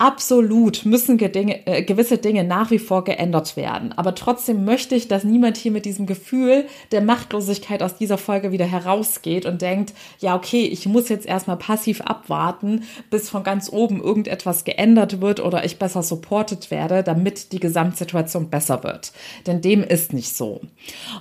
Absolut 0.00 0.86
müssen 0.86 1.18
Dinge, 1.18 1.66
äh, 1.66 1.82
gewisse 1.82 2.16
Dinge 2.16 2.42
nach 2.42 2.70
wie 2.70 2.78
vor 2.78 3.04
geändert 3.04 3.54
werden. 3.58 3.92
Aber 3.92 4.14
trotzdem 4.14 4.64
möchte 4.64 4.94
ich, 4.94 5.08
dass 5.08 5.24
niemand 5.24 5.58
hier 5.58 5.72
mit 5.72 5.84
diesem 5.84 6.06
Gefühl 6.06 6.64
der 6.90 7.02
Machtlosigkeit 7.02 7.82
aus 7.82 7.96
dieser 7.96 8.16
Folge 8.16 8.50
wieder 8.50 8.64
herausgeht 8.64 9.44
und 9.44 9.60
denkt, 9.60 9.92
ja, 10.18 10.34
okay, 10.34 10.62
ich 10.62 10.86
muss 10.86 11.10
jetzt 11.10 11.26
erstmal 11.26 11.58
passiv 11.58 12.00
abwarten, 12.00 12.84
bis 13.10 13.28
von 13.28 13.42
ganz 13.42 13.70
oben 13.70 14.02
irgendetwas 14.02 14.64
geändert 14.64 15.20
wird 15.20 15.38
oder 15.38 15.66
ich 15.66 15.78
besser 15.78 16.02
supported 16.02 16.70
werde, 16.70 17.02
damit 17.02 17.52
die 17.52 17.60
Gesamtsituation 17.60 18.48
besser 18.48 18.82
wird. 18.82 19.12
Denn 19.46 19.60
dem 19.60 19.82
ist 19.82 20.14
nicht 20.14 20.34
so. 20.34 20.62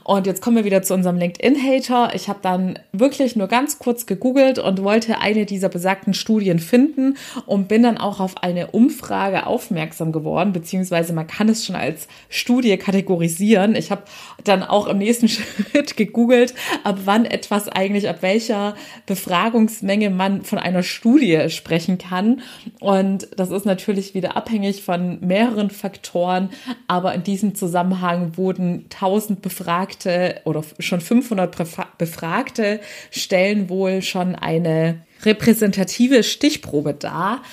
Und 0.06 0.26
jetzt 0.26 0.42
kommen 0.42 0.56
wir 0.56 0.64
wieder 0.64 0.84
zu 0.84 0.94
unserem 0.94 1.18
LinkedIn-Hater. 1.18 2.16
Ich 2.16 2.30
habe 2.30 2.40
dann 2.42 2.80
wirklich 2.94 3.36
nur 3.36 3.48
ganz 3.48 3.78
kurz 3.78 4.06
gegoogelt 4.06 4.58
und 4.58 4.82
wollte 4.84 5.20
eine 5.20 5.46
dieser 5.46 5.68
besagten 5.68 6.14
Studien 6.14 6.60
finden 6.60 7.18
und 7.46 7.68
bin 7.68 7.84
dann 7.84 7.98
auch 7.98 8.22
auf 8.22 8.42
eine 8.42 8.69
Umfrage 8.70 9.46
aufmerksam 9.48 10.12
geworden, 10.12 10.54
beziehungsweise 10.54 11.14
man 11.14 11.28
kann 11.28 11.50
es 11.50 11.66
schon 11.66 11.76
als 11.76 12.08
Studie 12.30 12.78
kategorisieren. 12.78 13.76
Ich 13.76 13.92
habe 13.92 14.04
dann 14.44 14.64
auch 14.64 14.88
im 14.88 14.98
nächsten 14.98 15.28
Schritt 15.30 15.98
gegoogelt, 15.98 16.54
ab 16.84 17.00
wann 17.06 17.26
etwas 17.26 17.68
eigentlich, 17.68 18.10
ab 18.10 18.18
welcher 18.22 18.76
Befragungsmenge 19.06 20.10
man 20.10 20.44
von 20.44 20.60
einer 20.60 20.84
Studie 20.84 21.50
sprechen 21.50 21.98
kann. 21.98 22.42
Und 22.80 23.28
das 23.36 23.52
ist 23.52 23.66
natürlich 23.66 24.14
wieder 24.14 24.38
abhängig 24.38 24.84
von 24.84 25.20
mehreren 25.22 25.70
Faktoren, 25.70 26.50
aber 26.88 27.14
in 27.14 27.24
diesem 27.24 27.56
Zusammenhang 27.56 28.38
wurden 28.38 28.86
1000 28.92 29.42
Befragte 29.42 30.42
oder 30.46 30.64
schon 30.80 31.02
500 31.02 31.56
Befragte 31.98 32.80
stellen 33.12 33.70
wohl 33.70 34.02
schon 34.02 34.36
eine 34.36 35.02
repräsentative 35.24 36.24
Stichprobe 36.24 36.94
dar. 36.94 37.44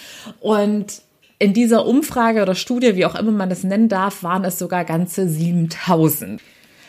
Und 0.40 1.02
in 1.38 1.52
dieser 1.52 1.86
Umfrage 1.86 2.42
oder 2.42 2.54
Studie, 2.54 2.96
wie 2.96 3.06
auch 3.06 3.14
immer 3.14 3.32
man 3.32 3.50
das 3.50 3.64
nennen 3.64 3.88
darf, 3.88 4.22
waren 4.22 4.44
es 4.44 4.58
sogar 4.58 4.84
ganze 4.84 5.28
7000. 5.28 6.40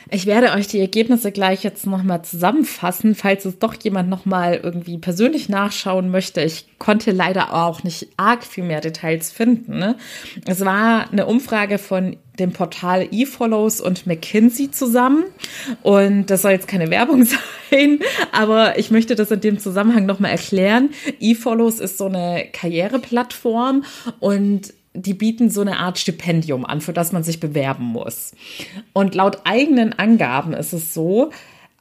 Ich 0.10 0.26
werde 0.26 0.52
euch 0.54 0.68
die 0.68 0.80
Ergebnisse 0.80 1.32
gleich 1.32 1.64
jetzt 1.64 1.86
nochmal 1.86 2.22
zusammenfassen, 2.22 3.16
falls 3.16 3.46
es 3.46 3.60
doch 3.60 3.76
jemand 3.82 4.10
nochmal 4.10 4.60
irgendwie 4.64 4.98
persönlich 4.98 5.50
nachschauen 5.50 6.10
möchte. 6.10 6.42
Ich 6.42 6.66
konnte 6.80 7.12
leider 7.12 7.54
auch 7.54 7.84
nicht 7.84 8.08
arg 8.18 8.44
viel 8.44 8.64
mehr 8.64 8.82
Details 8.82 9.32
finden. 9.32 9.78
Ne? 9.80 9.96
Es 10.46 10.64
war 10.64 11.12
eine 11.12 11.26
Umfrage 11.26 11.78
von 11.78 12.16
dem 12.40 12.52
Portal 12.52 13.08
eFollows 13.12 13.82
und 13.82 14.06
McKinsey 14.06 14.72
zusammen. 14.72 15.26
Und 15.84 16.28
das 16.28 16.44
soll 16.44 16.52
jetzt 16.52 16.68
keine 16.68 16.90
Werbung 16.90 17.26
sein, 17.26 18.00
aber 18.32 18.78
ich 18.78 18.92
möchte 18.92 19.16
das 19.16 19.32
in 19.32 19.42
dem 19.42 19.60
Zusammenhang 19.60 20.06
nochmal 20.06 20.32
erklären. 20.32 20.90
eFollows 21.20 21.80
ist 21.80 21.98
so 21.98 22.06
eine 22.06 22.46
Karriereplattform 22.52 23.84
und 24.20 24.74
die 25.02 25.14
bieten 25.14 25.50
so 25.50 25.62
eine 25.62 25.78
Art 25.78 25.98
Stipendium 25.98 26.66
an, 26.66 26.82
für 26.82 26.94
das 26.94 27.12
man 27.12 27.24
sich 27.24 27.40
bewerben 27.40 27.86
muss. 27.86 28.34
Und 28.94 29.16
laut 29.16 29.42
eigenen 29.46 29.94
Angaben 29.94 30.54
ist 30.54 30.74
es 30.74 30.94
so, 30.94 31.32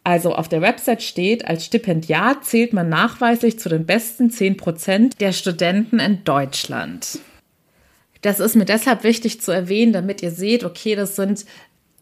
also 0.04 0.34
auf 0.34 0.48
der 0.48 0.62
Website 0.62 1.02
steht, 1.02 1.48
als 1.48 1.64
Stipendiat 1.64 2.44
zählt 2.44 2.72
man 2.72 2.88
nachweislich 2.88 3.58
zu 3.58 3.68
den 3.68 3.86
besten 3.86 4.30
10 4.30 4.56
Prozent 4.56 5.20
der 5.20 5.32
Studenten 5.32 5.98
in 5.98 6.22
Deutschland. 6.22 7.18
Das 8.22 8.38
ist 8.38 8.54
mir 8.54 8.64
deshalb 8.64 9.02
wichtig 9.02 9.40
zu 9.40 9.50
erwähnen, 9.50 9.92
damit 9.92 10.22
ihr 10.22 10.30
seht, 10.30 10.62
okay, 10.64 10.94
das 10.94 11.16
sind 11.16 11.44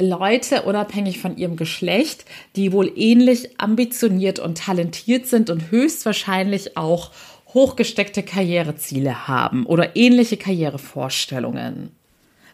Leute 0.00 0.62
unabhängig 0.62 1.20
von 1.20 1.36
ihrem 1.36 1.56
Geschlecht, 1.56 2.24
die 2.56 2.72
wohl 2.72 2.92
ähnlich 2.96 3.60
ambitioniert 3.60 4.38
und 4.38 4.58
talentiert 4.58 5.26
sind 5.26 5.50
und 5.50 5.70
höchstwahrscheinlich 5.70 6.76
auch 6.76 7.10
hochgesteckte 7.54 8.22
Karriereziele 8.22 9.28
haben 9.28 9.64
oder 9.64 9.96
ähnliche 9.96 10.36
Karrierevorstellungen. 10.36 11.92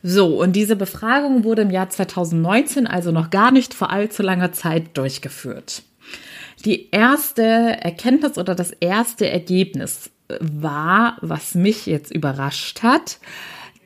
So, 0.02 0.40
und 0.40 0.54
diese 0.54 0.76
Befragung 0.76 1.44
wurde 1.44 1.62
im 1.62 1.70
Jahr 1.70 1.90
2019, 1.90 2.86
also 2.86 3.10
noch 3.10 3.30
gar 3.30 3.50
nicht 3.50 3.74
vor 3.74 3.90
allzu 3.90 4.22
langer 4.22 4.52
Zeit, 4.52 4.96
durchgeführt. 4.96 5.82
Die 6.64 6.90
erste 6.90 7.42
Erkenntnis 7.42 8.38
oder 8.38 8.54
das 8.54 8.70
erste 8.70 9.28
Ergebnis 9.28 10.10
war, 10.40 11.16
was 11.20 11.54
mich 11.54 11.86
jetzt 11.86 12.12
überrascht 12.14 12.82
hat, 12.82 13.18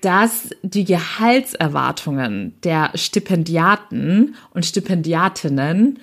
dass 0.00 0.50
die 0.62 0.84
Gehaltserwartungen 0.84 2.54
der 2.62 2.90
Stipendiaten 2.94 4.34
und 4.52 4.66
Stipendiatinnen 4.66 5.98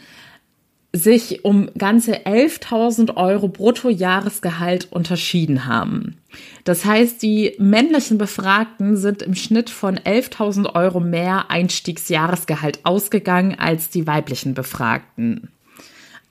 sich 0.93 1.45
um 1.45 1.69
ganze 1.77 2.25
11.000 2.25 3.15
Euro 3.15 3.47
Bruttojahresgehalt 3.47 4.91
unterschieden 4.91 5.65
haben. 5.65 6.17
Das 6.65 6.83
heißt, 6.83 7.21
die 7.21 7.55
männlichen 7.59 8.17
Befragten 8.17 8.97
sind 8.97 9.21
im 9.21 9.35
Schnitt 9.35 9.69
von 9.69 9.97
11.000 9.97 10.75
Euro 10.75 10.99
mehr 10.99 11.49
Einstiegsjahresgehalt 11.49 12.85
ausgegangen 12.85 13.57
als 13.57 13.89
die 13.89 14.05
weiblichen 14.05 14.53
Befragten. 14.53 15.49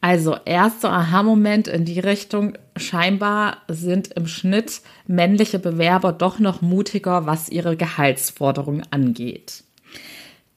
Also 0.03 0.37
erster 0.45 0.91
Aha-Moment 0.91 1.69
in 1.69 1.85
die 1.85 2.01
Richtung, 2.01 2.55
scheinbar 2.77 3.59
sind 3.69 4.09
im 4.13 4.27
Schnitt 4.27 4.81
männliche 5.07 5.59
Bewerber 5.59 6.13
doch 6.13 6.39
noch 6.39 6.63
mutiger, 6.63 7.27
was 7.27 7.51
ihre 7.51 7.77
Gehaltsforderung 7.77 8.83
angeht. 8.91 9.63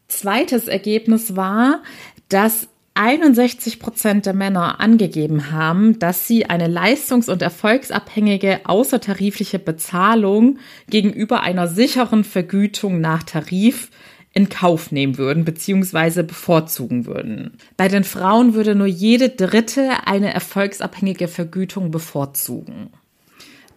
Zweites 0.08 0.68
Ergebnis 0.68 1.36
war, 1.36 1.82
dass 2.30 2.70
61 2.96 3.80
Prozent 3.80 4.26
der 4.28 4.34
Männer 4.34 4.80
angegeben 4.80 5.52
haben, 5.52 5.98
dass 5.98 6.28
sie 6.28 6.46
eine 6.46 6.68
leistungs- 6.68 7.30
und 7.30 7.42
erfolgsabhängige 7.42 8.62
außertarifliche 8.66 9.58
Bezahlung 9.58 10.60
gegenüber 10.90 11.42
einer 11.42 11.68
sicheren 11.68 12.24
Vergütung 12.24 13.02
nach 13.02 13.24
Tarif 13.24 13.90
in 14.32 14.50
Kauf 14.50 14.92
nehmen 14.92 15.18
würden 15.18 15.46
bzw. 15.46 16.24
bevorzugen 16.24 17.06
würden. 17.06 17.58
Bei 17.78 17.88
den 17.88 18.04
Frauen 18.04 18.54
würde 18.54 18.76
nur 18.76 18.88
jede 18.88 19.30
dritte 19.30 20.06
eine 20.06 20.34
erfolgsabhängige 20.34 21.28
Vergütung 21.28 21.92
bevorzugen. 21.92 22.90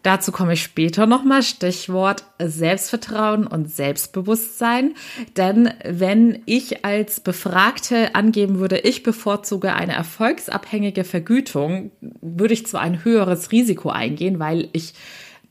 Dazu 0.07 0.31
komme 0.31 0.53
ich 0.53 0.63
später 0.63 1.05
nochmal. 1.09 1.43
Stichwort 1.43 2.23
Selbstvertrauen 2.39 3.45
und 3.45 3.69
Selbstbewusstsein. 3.69 4.95
Denn 5.37 5.71
wenn 5.85 6.45
ich 6.47 6.85
als 6.85 7.19
Befragte 7.19 8.15
angeben 8.15 8.61
würde, 8.61 8.79
ich 8.79 9.03
bevorzuge 9.03 9.75
eine 9.75 9.95
erfolgsabhängige 9.95 11.03
Vergütung, 11.03 11.91
würde 12.21 12.55
ich 12.55 12.69
zwar 12.69 12.83
ein 12.83 13.03
höheres 13.03 13.51
Risiko 13.51 13.91
eingehen, 13.91 14.39
weil 14.39 14.69
ich 14.75 14.95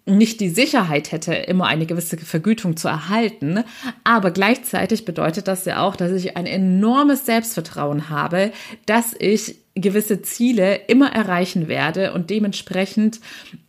nicht 0.06 0.40
die 0.40 0.50
Sicherheit 0.50 1.12
hätte, 1.12 1.34
immer 1.34 1.68
eine 1.68 1.86
gewisse 1.86 2.16
Vergütung 2.16 2.78
zu 2.78 2.88
erhalten. 2.88 3.66
Aber 4.06 4.32
gleichzeitig 4.32 5.04
bedeutet 5.04 5.50
das 5.50 5.66
ja 5.66 5.82
auch, 5.82 5.98
dass 5.98 6.14
ich 6.14 6.38
ein 6.38 6.46
enormes 6.46 7.26
Selbstvertrauen 7.26 8.10
habe, 8.10 8.54
dass 8.86 9.14
ich 9.20 9.65
gewisse 9.76 10.22
Ziele 10.22 10.76
immer 10.88 11.12
erreichen 11.14 11.68
werde 11.68 12.14
und 12.14 12.30
dementsprechend 12.30 13.20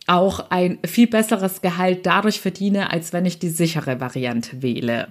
auch 0.07 0.49
ein 0.49 0.79
viel 0.85 1.07
besseres 1.07 1.61
Gehalt 1.61 2.05
dadurch 2.05 2.39
verdiene, 2.39 2.91
als 2.91 3.11
wenn 3.11 3.25
ich 3.25 3.39
die 3.39 3.49
sichere 3.49 3.99
Variante 3.99 4.61
wähle. 4.61 5.09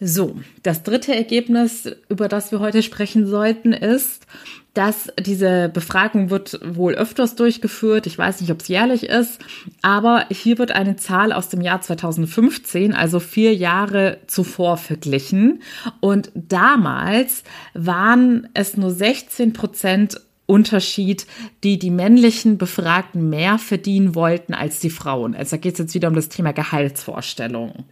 So, 0.00 0.36
das 0.62 0.82
dritte 0.82 1.14
Ergebnis, 1.14 1.90
über 2.08 2.28
das 2.28 2.50
wir 2.50 2.60
heute 2.60 2.82
sprechen 2.82 3.26
sollten, 3.26 3.72
ist, 3.72 4.26
dass 4.74 5.08
diese 5.18 5.68
Befragung 5.68 6.30
wird 6.30 6.60
wohl 6.64 6.94
öfters 6.94 7.36
durchgeführt. 7.36 8.06
Ich 8.06 8.18
weiß 8.18 8.40
nicht, 8.40 8.50
ob 8.50 8.60
es 8.60 8.68
jährlich 8.68 9.04
ist, 9.04 9.40
aber 9.82 10.26
hier 10.30 10.58
wird 10.58 10.72
eine 10.72 10.96
Zahl 10.96 11.32
aus 11.32 11.48
dem 11.48 11.60
Jahr 11.60 11.80
2015, 11.80 12.92
also 12.92 13.20
vier 13.20 13.54
Jahre 13.54 14.18
zuvor, 14.26 14.76
verglichen. 14.76 15.62
Und 16.00 16.32
damals 16.34 17.44
waren 17.72 18.48
es 18.54 18.76
nur 18.76 18.90
16 18.90 19.52
Prozent 19.52 20.20
Unterschied, 20.46 21.26
die 21.62 21.78
die 21.78 21.90
männlichen 21.90 22.58
Befragten 22.58 23.30
mehr 23.30 23.58
verdienen 23.58 24.14
wollten 24.14 24.52
als 24.52 24.78
die 24.78 24.90
Frauen. 24.90 25.34
Also 25.34 25.52
da 25.52 25.60
geht 25.60 25.74
es 25.74 25.78
jetzt 25.78 25.94
wieder 25.94 26.08
um 26.08 26.14
das 26.14 26.28
Thema 26.28 26.52
Gehaltsvorstellungen. 26.52 27.84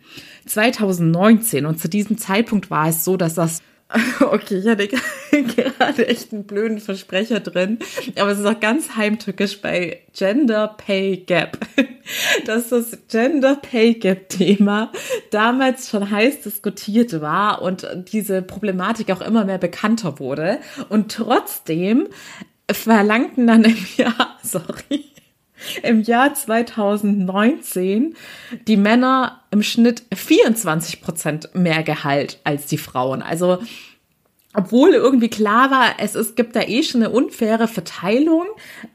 2019 0.46 1.64
und 1.64 1.80
zu 1.80 1.88
diesem 1.88 2.18
Zeitpunkt 2.18 2.70
war 2.70 2.88
es 2.88 3.04
so, 3.04 3.16
dass 3.16 3.34
das 3.34 3.62
Okay, 4.20 4.58
ich 4.58 4.66
hatte 4.66 4.88
gerade 5.30 6.06
echt 6.06 6.32
einen 6.32 6.44
blöden 6.44 6.78
Versprecher 6.78 7.40
drin, 7.40 7.78
aber 8.18 8.30
es 8.30 8.38
ist 8.38 8.46
auch 8.46 8.60
ganz 8.60 8.96
heimtückisch 8.96 9.60
bei 9.60 10.00
Gender 10.12 10.68
Pay 10.68 11.18
Gap, 11.18 11.58
dass 12.46 12.68
das 12.68 12.98
Gender 13.08 13.56
Pay 13.56 13.94
Gap 13.94 14.28
Thema 14.28 14.92
damals 15.30 15.90
schon 15.90 16.10
heiß 16.10 16.42
diskutiert 16.42 17.20
war 17.20 17.62
und 17.62 17.86
diese 18.12 18.42
Problematik 18.42 19.10
auch 19.10 19.20
immer 19.20 19.44
mehr 19.44 19.58
bekannter 19.58 20.18
wurde. 20.18 20.58
Und 20.88 21.12
trotzdem 21.12 22.08
verlangten 22.70 23.46
dann 23.46 23.64
im 23.64 23.76
Jahr, 23.96 24.38
sorry, 24.42 25.04
im 25.82 26.02
Jahr 26.02 26.34
2019 26.34 28.14
die 28.66 28.76
Männer 28.76 29.42
im 29.50 29.62
Schnitt 29.62 30.02
24 30.14 31.00
Prozent 31.00 31.50
mehr 31.54 31.82
Gehalt 31.82 32.40
als 32.44 32.66
die 32.66 32.78
Frauen. 32.78 33.22
Also 33.22 33.58
obwohl 34.54 34.90
irgendwie 34.90 35.30
klar 35.30 35.70
war, 35.70 35.94
es, 35.98 36.14
es 36.14 36.34
gibt 36.34 36.56
da 36.56 36.60
eh 36.60 36.82
schon 36.82 37.02
eine 37.02 37.10
unfaire 37.10 37.68
Verteilung, 37.68 38.44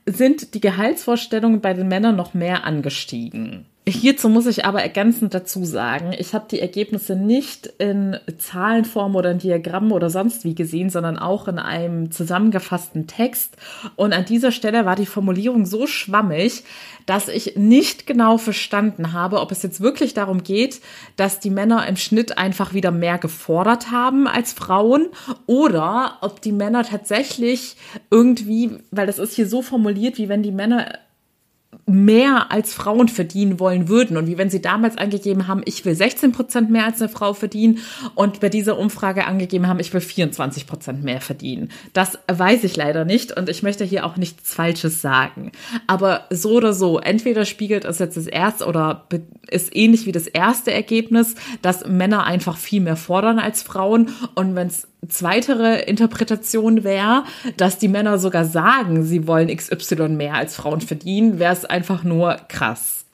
sind 0.05 0.53
die 0.53 0.61
Gehaltsvorstellungen 0.61 1.61
bei 1.61 1.73
den 1.73 1.87
Männern 1.87 2.15
noch 2.15 2.33
mehr 2.33 2.63
angestiegen. 2.63 3.65
Hierzu 3.89 4.27
muss 4.27 4.47
ich 4.47 4.65
aber 4.65 4.81
ergänzend 4.81 5.33
dazu 5.33 5.63
sagen, 5.63 6.13
ich 6.17 6.33
habe 6.33 6.47
die 6.51 6.59
Ergebnisse 6.59 7.15
nicht 7.15 7.67
in 7.77 8.17
Zahlenform 8.37 9.15
oder 9.15 9.31
in 9.31 9.39
Diagrammen 9.39 9.93
oder 9.93 10.09
sonst 10.09 10.43
wie 10.43 10.55
gesehen, 10.55 10.89
sondern 10.89 11.17
auch 11.17 11.47
in 11.47 11.57
einem 11.57 12.11
zusammengefassten 12.11 13.07
Text. 13.07 13.55
Und 13.95 14.11
an 14.11 14.25
dieser 14.25 14.51
Stelle 14.51 14.85
war 14.85 14.97
die 14.97 15.05
Formulierung 15.05 15.65
so 15.65 15.87
schwammig, 15.87 16.65
dass 17.05 17.29
ich 17.29 17.55
nicht 17.55 18.05
genau 18.05 18.37
verstanden 18.37 19.13
habe, 19.13 19.39
ob 19.39 19.53
es 19.53 19.63
jetzt 19.63 19.79
wirklich 19.79 20.13
darum 20.13 20.43
geht, 20.43 20.81
dass 21.15 21.39
die 21.39 21.49
Männer 21.49 21.87
im 21.87 21.95
Schnitt 21.95 22.37
einfach 22.37 22.73
wieder 22.73 22.91
mehr 22.91 23.17
gefordert 23.17 23.89
haben 23.89 24.27
als 24.27 24.51
Frauen 24.51 25.07
oder 25.45 26.17
ob 26.19 26.41
die 26.41 26.51
Männer 26.51 26.83
tatsächlich 26.83 27.77
irgendwie, 28.11 28.79
weil 28.91 29.07
das 29.07 29.17
ist 29.17 29.33
hier 29.33 29.47
so 29.47 29.61
formuliert, 29.61 30.17
wie 30.17 30.27
wenn 30.27 30.43
die 30.43 30.51
Männer 30.51 30.89
mehr 31.85 32.51
als 32.51 32.73
Frauen 32.73 33.07
verdienen 33.07 33.59
wollen 33.59 33.87
würden. 33.87 34.17
Und 34.17 34.27
wie 34.27 34.37
wenn 34.37 34.49
sie 34.49 34.61
damals 34.61 34.97
angegeben 34.97 35.47
haben, 35.47 35.61
ich 35.65 35.85
will 35.85 35.95
16 35.95 36.31
Prozent 36.31 36.69
mehr 36.69 36.85
als 36.85 37.01
eine 37.01 37.09
Frau 37.09 37.33
verdienen 37.33 37.79
und 38.13 38.39
bei 38.39 38.49
dieser 38.49 38.77
Umfrage 38.77 39.25
angegeben 39.25 39.67
haben, 39.67 39.79
ich 39.79 39.93
will 39.93 40.01
24 40.01 40.67
Prozent 40.67 41.03
mehr 41.03 41.21
verdienen. 41.21 41.69
Das 41.93 42.19
weiß 42.27 42.63
ich 42.65 42.75
leider 42.75 43.05
nicht 43.05 43.35
und 43.35 43.47
ich 43.47 43.63
möchte 43.63 43.85
hier 43.85 44.05
auch 44.05 44.17
nichts 44.17 44.53
Falsches 44.53 45.01
sagen. 45.01 45.51
Aber 45.87 46.25
so 46.29 46.53
oder 46.53 46.73
so, 46.73 46.99
entweder 46.99 47.45
spiegelt 47.45 47.85
es 47.85 47.99
jetzt 47.99 48.17
das 48.17 48.27
erste 48.27 48.65
oder 48.65 49.07
ist 49.49 49.75
ähnlich 49.75 50.05
wie 50.05 50.11
das 50.11 50.27
erste 50.27 50.73
Ergebnis, 50.73 51.35
dass 51.61 51.87
Männer 51.87 52.25
einfach 52.25 52.57
viel 52.57 52.81
mehr 52.81 52.97
fordern 52.97 53.39
als 53.39 53.61
Frauen 53.61 54.09
und 54.35 54.55
wenn 54.55 54.67
es 54.67 54.87
zweitere 55.07 55.81
Interpretation 55.81 56.83
wäre, 56.83 57.23
dass 57.55 57.77
die 57.77 57.87
Männer 57.87 58.17
sogar 58.17 58.45
sagen, 58.45 59.03
sie 59.03 59.27
wollen 59.27 59.55
XY 59.55 60.09
mehr 60.09 60.35
als 60.35 60.55
Frauen 60.55 60.81
verdienen, 60.81 61.39
wäre 61.39 61.53
es 61.53 61.65
einfach 61.65 62.03
nur 62.03 62.35
krass. 62.47 63.05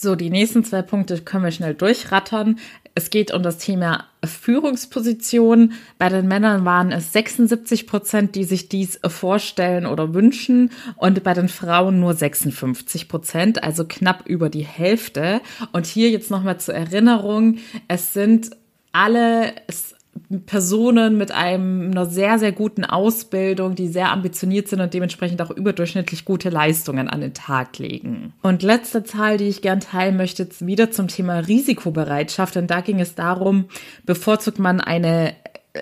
So, 0.00 0.14
die 0.14 0.30
nächsten 0.30 0.62
zwei 0.62 0.82
Punkte 0.82 1.18
können 1.20 1.42
wir 1.42 1.50
schnell 1.50 1.74
durchrattern. 1.74 2.60
Es 2.94 3.10
geht 3.10 3.32
um 3.32 3.42
das 3.42 3.58
Thema 3.58 4.04
Führungsposition. 4.24 5.72
Bei 5.98 6.08
den 6.08 6.28
Männern 6.28 6.64
waren 6.64 6.92
es 6.92 7.12
76 7.12 7.86
Prozent, 7.86 8.36
die 8.36 8.44
sich 8.44 8.68
dies 8.68 9.00
vorstellen 9.04 9.86
oder 9.86 10.14
wünschen 10.14 10.70
und 10.96 11.24
bei 11.24 11.34
den 11.34 11.48
Frauen 11.48 11.98
nur 11.98 12.14
56 12.14 13.08
Prozent, 13.08 13.64
also 13.64 13.84
knapp 13.88 14.26
über 14.26 14.50
die 14.50 14.64
Hälfte. 14.64 15.40
Und 15.72 15.86
hier 15.86 16.10
jetzt 16.10 16.30
nochmal 16.30 16.60
zur 16.60 16.74
Erinnerung, 16.74 17.58
es 17.88 18.12
sind 18.12 18.50
alle, 18.92 19.52
es 19.66 19.96
Personen 20.44 21.16
mit 21.16 21.32
einem, 21.32 21.90
einer 21.90 22.04
sehr, 22.04 22.38
sehr 22.38 22.52
guten 22.52 22.84
Ausbildung, 22.84 23.74
die 23.74 23.88
sehr 23.88 24.12
ambitioniert 24.12 24.68
sind 24.68 24.80
und 24.80 24.92
dementsprechend 24.92 25.40
auch 25.40 25.50
überdurchschnittlich 25.50 26.26
gute 26.26 26.50
Leistungen 26.50 27.08
an 27.08 27.22
den 27.22 27.32
Tag 27.32 27.78
legen. 27.78 28.34
Und 28.42 28.62
letzte 28.62 29.04
Zahl, 29.04 29.38
die 29.38 29.48
ich 29.48 29.62
gern 29.62 29.80
teilen 29.80 30.18
möchte, 30.18 30.46
wieder 30.60 30.90
zum 30.90 31.08
Thema 31.08 31.38
Risikobereitschaft. 31.38 32.56
Denn 32.56 32.66
da 32.66 32.82
ging 32.82 33.00
es 33.00 33.14
darum, 33.14 33.66
bevorzugt 34.04 34.58
man 34.58 34.82
eine 34.82 35.34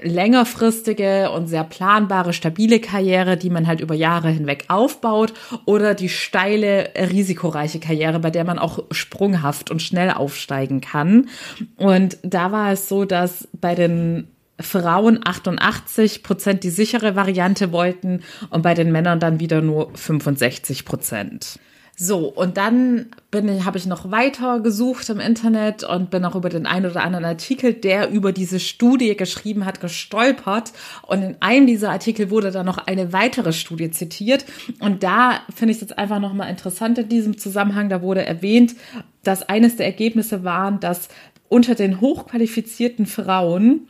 längerfristige 0.03 1.31
und 1.31 1.47
sehr 1.47 1.65
planbare, 1.65 2.33
stabile 2.33 2.81
Karriere, 2.81 3.37
die 3.37 3.51
man 3.51 3.67
halt 3.67 3.81
über 3.81 3.95
Jahre 3.95 4.29
hinweg 4.29 4.67
aufbaut 4.69 5.33
oder 5.65 5.95
die 5.95 6.09
steile, 6.09 6.91
risikoreiche 6.97 7.81
Karriere, 7.81 8.19
bei 8.19 8.31
der 8.31 8.45
man 8.45 8.59
auch 8.59 8.85
sprunghaft 8.91 9.71
und 9.71 9.83
schnell 9.83 10.11
aufsteigen 10.11 10.81
kann. 10.81 11.29
Und 11.77 12.19
da 12.23 12.53
war 12.53 12.73
es 12.73 12.89
so, 12.89 13.05
dass 13.05 13.49
bei 13.53 13.75
den 13.75 14.29
Frauen 14.61 15.21
88 15.23 16.23
Prozent 16.23 16.65
die 16.65 16.71
sichere 16.71 17.15
Variante 17.17 17.73
wollten 17.73 18.23
und 18.51 18.63
bei 18.63 18.75
den 18.75 18.93
Männern 18.93 19.21
dann 19.21 19.41
wieder 19.41 19.61
nur 19.61 19.91
65 19.95 20.85
Prozent. 20.85 21.59
So, 21.99 22.29
und 22.29 22.59
dann 22.59 23.07
habe 23.35 23.79
ich 23.79 23.87
noch 23.87 24.11
weiter 24.11 24.61
gesucht 24.61 25.09
im 25.09 25.19
Internet 25.19 25.83
und 25.83 26.11
bin 26.11 26.27
auch 26.27 26.35
über 26.35 26.51
den 26.51 26.67
einen 26.67 26.85
oder 26.85 27.03
anderen 27.03 27.25
Artikel, 27.25 27.73
der 27.73 28.11
über 28.11 28.33
diese 28.33 28.61
Studie 28.61 29.17
geschrieben 29.17 29.65
hat, 29.65 29.81
gestolpert. 29.81 30.73
Und 31.07 31.23
in 31.23 31.37
einem 31.41 31.67
dieser 31.67 31.91
Artikel 31.91 32.29
wurde 32.31 32.51
dann 32.51 32.67
noch 32.67 32.77
eine 32.77 33.15
weitere 33.15 33.55
Studie 33.55 33.91
zitiert. 33.91 34.45
Und 34.79 35.05
da 35.05 35.41
finde 35.55 35.73
ich 35.73 35.79
es 35.79 35.89
jetzt 35.89 35.99
einfach 35.99 36.21
nochmal 36.21 36.51
interessant 36.51 36.99
in 36.99 37.09
diesem 37.09 37.39
Zusammenhang. 37.39 37.89
Da 37.89 38.03
wurde 38.03 38.27
erwähnt, 38.27 38.77
dass 39.23 39.49
eines 39.49 39.77
der 39.77 39.87
Ergebnisse 39.87 40.45
waren, 40.45 40.81
dass 40.81 41.09
unter 41.49 41.75
den 41.75 42.03
hochqualifizierten 42.03 43.07
Frauen 43.07 43.89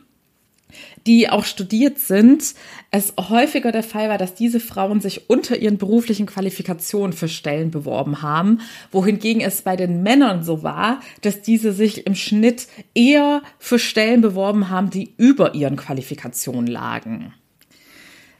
die 1.05 1.29
auch 1.29 1.45
studiert 1.45 1.99
sind, 1.99 2.53
es 2.91 3.13
häufiger 3.17 3.71
der 3.71 3.83
Fall 3.83 4.09
war, 4.09 4.17
dass 4.17 4.35
diese 4.35 4.59
Frauen 4.59 5.01
sich 5.01 5.29
unter 5.29 5.57
ihren 5.57 5.77
beruflichen 5.77 6.25
Qualifikationen 6.25 7.13
für 7.13 7.27
Stellen 7.27 7.71
beworben 7.71 8.21
haben, 8.21 8.61
wohingegen 8.91 9.41
es 9.41 9.61
bei 9.61 9.75
den 9.75 10.03
Männern 10.03 10.43
so 10.43 10.63
war, 10.63 11.01
dass 11.21 11.41
diese 11.41 11.73
sich 11.73 12.05
im 12.05 12.15
Schnitt 12.15 12.67
eher 12.93 13.41
für 13.59 13.79
Stellen 13.79 14.21
beworben 14.21 14.69
haben, 14.69 14.89
die 14.89 15.13
über 15.17 15.55
ihren 15.55 15.75
Qualifikationen 15.75 16.67
lagen. 16.67 17.33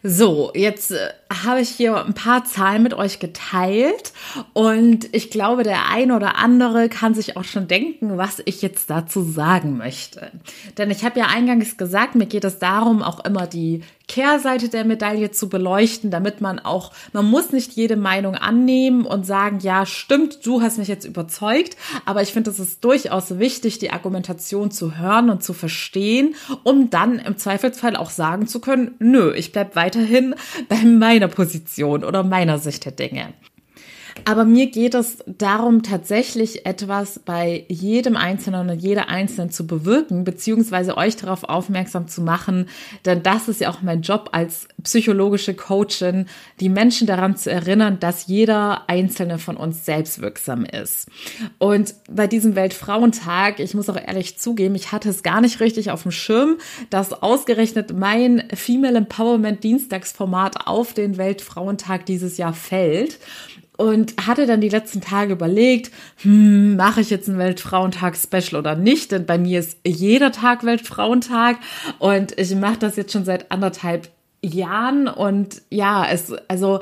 So, 0.04 0.52
jetzt 0.56 0.92
äh, 0.92 1.10
habe 1.32 1.62
ich 1.62 1.70
hier 1.70 2.06
ein 2.06 2.14
paar 2.14 2.46
Zahlen 2.46 2.84
mit 2.84 2.94
euch 2.94 3.20
geteilt 3.20 4.14
und 4.54 5.14
ich 5.14 5.30
glaube, 5.30 5.64
der 5.64 5.90
ein 5.90 6.12
oder 6.12 6.38
andere 6.38 6.90
kann 6.90 7.14
sich 7.14 7.38
auch 7.38 7.44
schon 7.44 7.68
denken, 7.68 8.18
was 8.18 8.42
ich 8.46 8.62
jetzt 8.62 8.90
dazu 8.90 9.22
sagen 9.22 9.78
möchte. 9.78 10.32
Denn 10.78 10.92
ich 10.92 11.04
habe 11.04 11.20
ja 11.20 11.28
eingangs 11.28 11.78
gesagt, 11.78 12.16
mir 12.16 12.26
geht 12.26 12.44
es 12.44 12.60
darum, 12.60 13.02
auch 13.02 13.24
immer 13.26 13.48
die 13.48 13.84
Kehrseite 14.08 14.70
der 14.70 14.86
Medaille 14.86 15.32
zu 15.32 15.50
beleuchten, 15.50 16.12
damit 16.12 16.40
man 16.40 16.60
auch, 16.60 16.94
man 17.12 17.26
muss 17.26 17.52
nicht 17.52 17.74
jede 17.74 17.98
Meinung 17.98 18.36
annehmen 18.36 19.06
und 19.06 19.26
sagen, 19.26 19.60
ja, 19.60 19.86
stimmt, 19.86 20.46
du 20.46 20.62
hast 20.62 20.78
mich 20.78 20.88
jetzt 20.88 21.06
überzeugt, 21.06 21.76
aber 22.06 22.22
ich 22.22 22.32
finde, 22.32 22.50
es 22.50 22.60
ist 22.60 22.84
durchaus 22.84 23.38
wichtig, 23.38 23.80
die 23.80 23.92
Argumentation 23.92 24.72
zu 24.72 24.98
hören 24.98 25.30
und 25.30 25.44
zu 25.44 25.54
verstehen, 25.54 26.36
um 26.64 26.90
dann 26.90 27.20
im 27.20 27.38
Zweifelsfall 27.38 27.98
auch 27.98 28.10
sagen 28.10 28.48
zu 28.48 28.62
können, 28.62 28.96
nö, 29.00 29.34
ich 29.36 29.52
bleib 29.52 29.76
weiterhin 29.76 30.36
bei 30.70 30.78
meiner 31.18 31.34
Position 31.34 32.04
oder 32.04 32.24
meiner 32.24 32.60
Sicht 32.60 32.86
der 32.86 32.92
Dinge. 32.92 33.34
Aber 34.28 34.44
mir 34.44 34.68
geht 34.68 34.94
es 34.94 35.20
darum, 35.26 35.84
tatsächlich 35.84 36.66
etwas 36.66 37.18
bei 37.18 37.64
jedem 37.70 38.18
Einzelnen 38.18 38.70
und 38.70 38.82
jeder 38.82 39.08
Einzelnen 39.08 39.52
zu 39.52 39.66
bewirken, 39.66 40.26
beziehungsweise 40.26 40.98
euch 40.98 41.16
darauf 41.16 41.46
aufmerksam 41.46 42.10
zu 42.10 42.22
machen, 42.22 42.68
denn 43.06 43.24
das 43.24 43.48
ist 43.48 43.62
ja 43.62 43.70
auch 43.70 43.82
mein 43.82 44.02
Job 44.02 44.32
als 44.34 44.68
psychologische 44.84 45.54
Coachin, 45.54 46.26
die 46.60 46.68
Menschen 46.68 47.08
daran 47.08 47.38
zu 47.38 47.50
erinnern, 47.50 48.02
dass 48.02 48.28
jeder 48.28 48.90
Einzelne 48.90 49.40
von 49.40 49.56
uns 49.56 49.86
selbstwirksam 49.86 50.66
ist. 50.66 51.08
Und 51.58 51.96
bei 52.12 52.28
diesem 52.28 52.56
Weltfrauentag, 52.56 53.62
ich 53.62 53.76
muss 53.76 53.90
auch 53.90 53.96
ehrlich 53.96 54.38
zugeben, 54.38 54.76
ich 54.76 54.92
hatte 54.92 55.08
es 55.08 55.24
gar 55.24 55.40
nicht 55.40 55.62
richtig 55.62 55.90
auf 55.90 56.04
dem 56.04 56.12
Schirm, 56.12 56.58
dass 56.90 57.14
ausgerechnet 57.14 57.98
mein 57.98 58.44
Female 58.54 58.98
Empowerment 58.98 59.64
Dienstagsformat 59.64 60.68
auf 60.68 60.94
den 60.94 61.16
Weltfrauentag 61.16 62.06
dieses 62.06 62.38
Jahr 62.38 62.54
fällt 62.54 63.20
und 63.78 64.16
hatte 64.26 64.46
dann 64.46 64.60
die 64.60 64.70
letzten 64.70 65.02
Tage 65.02 65.34
überlegt, 65.34 65.92
hm, 66.22 66.76
mache 66.76 67.02
ich 67.02 67.10
jetzt 67.10 67.28
ein 67.30 67.38
Weltfrauentag-Special 67.38 68.60
oder 68.60 68.76
nicht? 68.76 69.12
Denn 69.12 69.26
bei 69.26 69.38
mir 69.38 69.60
ist 69.60 69.78
jeder 69.86 70.32
Tag 70.32 70.66
Weltfrauentag 70.66 71.58
und 72.00 72.38
ich 72.38 72.54
mache 72.56 72.80
das 72.80 72.96
jetzt 72.96 73.14
schon 73.14 73.26
seit 73.26 73.52
anderthalb 73.52 74.10
Jahren 74.44 75.08
und 75.08 75.62
ja, 75.70 76.06
es, 76.10 76.34
also 76.48 76.82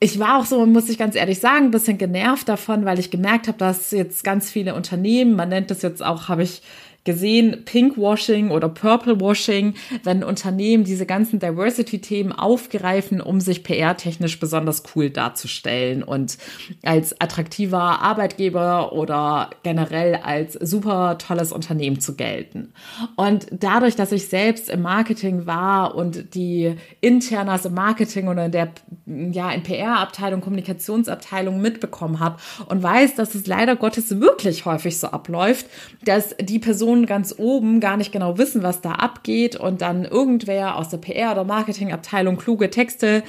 ich 0.00 0.18
war 0.18 0.38
auch 0.38 0.44
so, 0.44 0.66
muss 0.66 0.88
ich 0.88 0.98
ganz 0.98 1.14
ehrlich 1.14 1.38
sagen, 1.38 1.66
ein 1.66 1.70
bisschen 1.70 1.96
genervt 1.96 2.48
davon, 2.48 2.84
weil 2.84 2.98
ich 2.98 3.12
gemerkt 3.12 3.46
habe, 3.46 3.58
dass 3.58 3.92
jetzt 3.92 4.24
ganz 4.24 4.50
viele 4.50 4.74
Unternehmen, 4.74 5.36
man 5.36 5.48
nennt 5.48 5.70
das 5.70 5.82
jetzt 5.82 6.02
auch, 6.04 6.28
habe 6.28 6.42
ich 6.42 6.62
gesehen, 7.04 7.64
Pinkwashing 7.64 8.50
oder 8.50 8.68
Purplewashing, 8.68 9.74
wenn 10.04 10.22
Unternehmen 10.22 10.84
diese 10.84 11.06
ganzen 11.06 11.40
Diversity-Themen 11.40 12.32
aufgreifen, 12.32 13.20
um 13.20 13.40
sich 13.40 13.64
PR-technisch 13.64 14.38
besonders 14.38 14.82
cool 14.94 15.10
darzustellen 15.10 16.02
und 16.02 16.38
als 16.82 17.20
attraktiver 17.20 18.00
Arbeitgeber 18.00 18.92
oder 18.92 19.50
generell 19.62 20.16
als 20.16 20.54
super 20.54 21.18
tolles 21.18 21.52
Unternehmen 21.52 22.00
zu 22.00 22.14
gelten. 22.14 22.72
Und 23.16 23.46
dadurch, 23.50 23.96
dass 23.96 24.12
ich 24.12 24.28
selbst 24.28 24.70
im 24.70 24.82
Marketing 24.82 25.46
war 25.46 25.94
und 25.94 26.34
die 26.34 26.74
Internas 27.00 27.64
im 27.64 27.74
Marketing 27.74 28.28
oder 28.28 28.46
in 28.46 28.52
der 28.52 28.72
ja 29.06 29.50
PR-Abteilung, 29.62 30.40
Kommunikationsabteilung 30.40 31.60
mitbekommen 31.60 32.20
habe 32.20 32.36
und 32.66 32.82
weiß, 32.82 33.14
dass 33.14 33.34
es 33.34 33.46
leider 33.46 33.76
Gottes 33.76 34.20
wirklich 34.20 34.64
häufig 34.64 34.98
so 34.98 35.08
abläuft, 35.08 35.66
dass 36.04 36.36
die 36.40 36.58
Personen 36.92 37.06
ganz 37.06 37.34
oben 37.38 37.80
gar 37.80 37.96
nicht 37.96 38.12
genau 38.12 38.36
wissen, 38.36 38.62
was 38.62 38.82
da 38.82 38.92
abgeht 38.92 39.56
und 39.56 39.80
dann 39.80 40.04
irgendwer 40.04 40.76
aus 40.76 40.90
der 40.90 40.98
PR- 40.98 41.32
oder 41.32 41.44
Marketingabteilung 41.44 42.36
kluge 42.36 42.68
Texte 42.68 43.22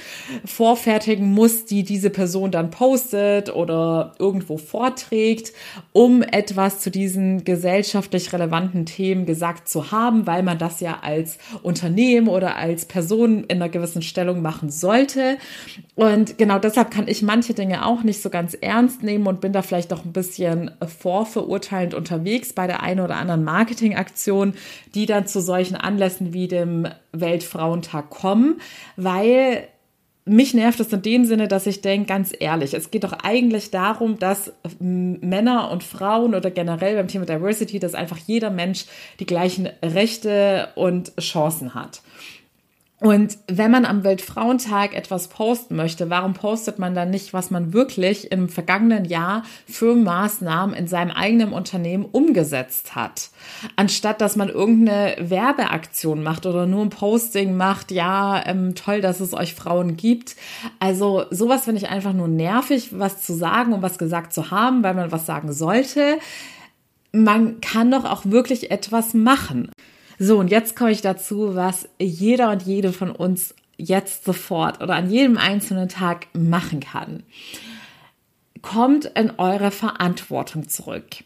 vorfertigen 0.44 1.32
muss, 1.32 1.64
die 1.64 1.82
diese 1.82 2.10
Person 2.10 2.50
dann 2.50 2.70
postet 2.70 3.54
oder 3.54 4.12
irgendwo 4.18 4.58
vorträgt, 4.58 5.52
um 5.92 6.22
etwas 6.22 6.80
zu 6.80 6.90
diesen 6.90 7.44
gesellschaftlich 7.44 8.32
relevanten 8.34 8.84
Themen 8.84 9.24
gesagt 9.24 9.68
zu 9.68 9.90
haben, 9.90 10.26
weil 10.26 10.42
man 10.42 10.58
das 10.58 10.80
ja 10.80 10.98
als 11.02 11.38
Unternehmen 11.62 12.28
oder 12.28 12.56
als 12.56 12.84
Person 12.84 13.44
in 13.44 13.62
einer 13.62 13.70
gewissen 13.70 14.02
Stellung 14.02 14.42
machen 14.42 14.68
sollte. 14.68 15.38
Und 15.94 16.36
genau 16.36 16.58
deshalb 16.58 16.90
kann 16.90 17.08
ich 17.08 17.22
manche 17.22 17.54
Dinge 17.54 17.86
auch 17.86 18.02
nicht 18.02 18.20
so 18.20 18.28
ganz 18.28 18.54
ernst 18.60 19.02
nehmen 19.02 19.26
und 19.26 19.40
bin 19.40 19.52
da 19.52 19.62
vielleicht 19.62 19.92
auch 19.92 20.04
ein 20.04 20.12
bisschen 20.12 20.70
vorverurteilend 20.86 21.94
unterwegs 21.94 22.52
bei 22.52 22.66
der 22.66 22.82
einen 22.82 23.00
oder 23.00 23.16
anderen 23.16 23.44
Marketingaktion, 23.54 24.54
die 24.94 25.06
dann 25.06 25.26
zu 25.26 25.40
solchen 25.40 25.76
Anlässen 25.76 26.32
wie 26.32 26.48
dem 26.48 26.88
Weltfrauentag 27.12 28.10
kommen, 28.10 28.60
weil 28.96 29.68
mich 30.26 30.54
nervt 30.54 30.80
es 30.80 30.92
in 30.92 31.02
dem 31.02 31.24
Sinne, 31.26 31.48
dass 31.48 31.66
ich 31.66 31.82
denke, 31.82 32.06
ganz 32.06 32.32
ehrlich, 32.38 32.72
es 32.72 32.90
geht 32.90 33.04
doch 33.04 33.12
eigentlich 33.12 33.70
darum, 33.70 34.18
dass 34.18 34.52
Männer 34.80 35.70
und 35.70 35.84
Frauen 35.84 36.34
oder 36.34 36.50
generell 36.50 36.96
beim 36.96 37.08
Thema 37.08 37.26
Diversity, 37.26 37.78
dass 37.78 37.94
einfach 37.94 38.16
jeder 38.16 38.50
Mensch 38.50 38.86
die 39.20 39.26
gleichen 39.26 39.68
Rechte 39.82 40.70
und 40.76 41.14
Chancen 41.20 41.74
hat. 41.74 42.00
Und 43.00 43.38
wenn 43.48 43.72
man 43.72 43.84
am 43.84 44.04
Weltfrauentag 44.04 44.94
etwas 44.94 45.26
posten 45.26 45.74
möchte, 45.74 46.10
warum 46.10 46.32
postet 46.32 46.78
man 46.78 46.94
dann 46.94 47.10
nicht, 47.10 47.34
was 47.34 47.50
man 47.50 47.72
wirklich 47.72 48.30
im 48.30 48.48
vergangenen 48.48 49.04
Jahr 49.04 49.42
für 49.66 49.96
Maßnahmen 49.96 50.76
in 50.76 50.86
seinem 50.86 51.10
eigenen 51.10 51.52
Unternehmen 51.52 52.04
umgesetzt 52.04 52.94
hat? 52.94 53.30
Anstatt 53.74 54.20
dass 54.20 54.36
man 54.36 54.48
irgendeine 54.48 55.16
Werbeaktion 55.18 56.22
macht 56.22 56.46
oder 56.46 56.66
nur 56.66 56.82
ein 56.82 56.90
Posting 56.90 57.56
macht, 57.56 57.90
ja, 57.90 58.40
ähm, 58.46 58.76
toll, 58.76 59.00
dass 59.00 59.18
es 59.18 59.34
euch 59.34 59.54
Frauen 59.54 59.96
gibt. 59.96 60.36
Also 60.78 61.24
sowas 61.30 61.64
finde 61.64 61.80
ich 61.80 61.88
einfach 61.88 62.12
nur 62.12 62.28
nervig, 62.28 62.90
was 62.98 63.22
zu 63.22 63.34
sagen 63.34 63.72
und 63.72 63.82
was 63.82 63.98
gesagt 63.98 64.32
zu 64.32 64.52
haben, 64.52 64.84
weil 64.84 64.94
man 64.94 65.10
was 65.10 65.26
sagen 65.26 65.52
sollte. 65.52 66.18
Man 67.10 67.60
kann 67.60 67.90
doch 67.90 68.04
auch 68.04 68.24
wirklich 68.24 68.70
etwas 68.70 69.14
machen. 69.14 69.68
So, 70.18 70.38
und 70.38 70.50
jetzt 70.50 70.76
komme 70.76 70.90
ich 70.92 71.00
dazu, 71.00 71.54
was 71.54 71.88
jeder 71.98 72.50
und 72.50 72.62
jede 72.62 72.92
von 72.92 73.10
uns 73.10 73.54
jetzt 73.76 74.24
sofort 74.24 74.82
oder 74.82 74.94
an 74.94 75.10
jedem 75.10 75.38
einzelnen 75.38 75.88
Tag 75.88 76.28
machen 76.32 76.80
kann. 76.80 77.24
Kommt 78.62 79.06
in 79.06 79.32
eure 79.38 79.70
Verantwortung 79.70 80.68
zurück. 80.68 81.24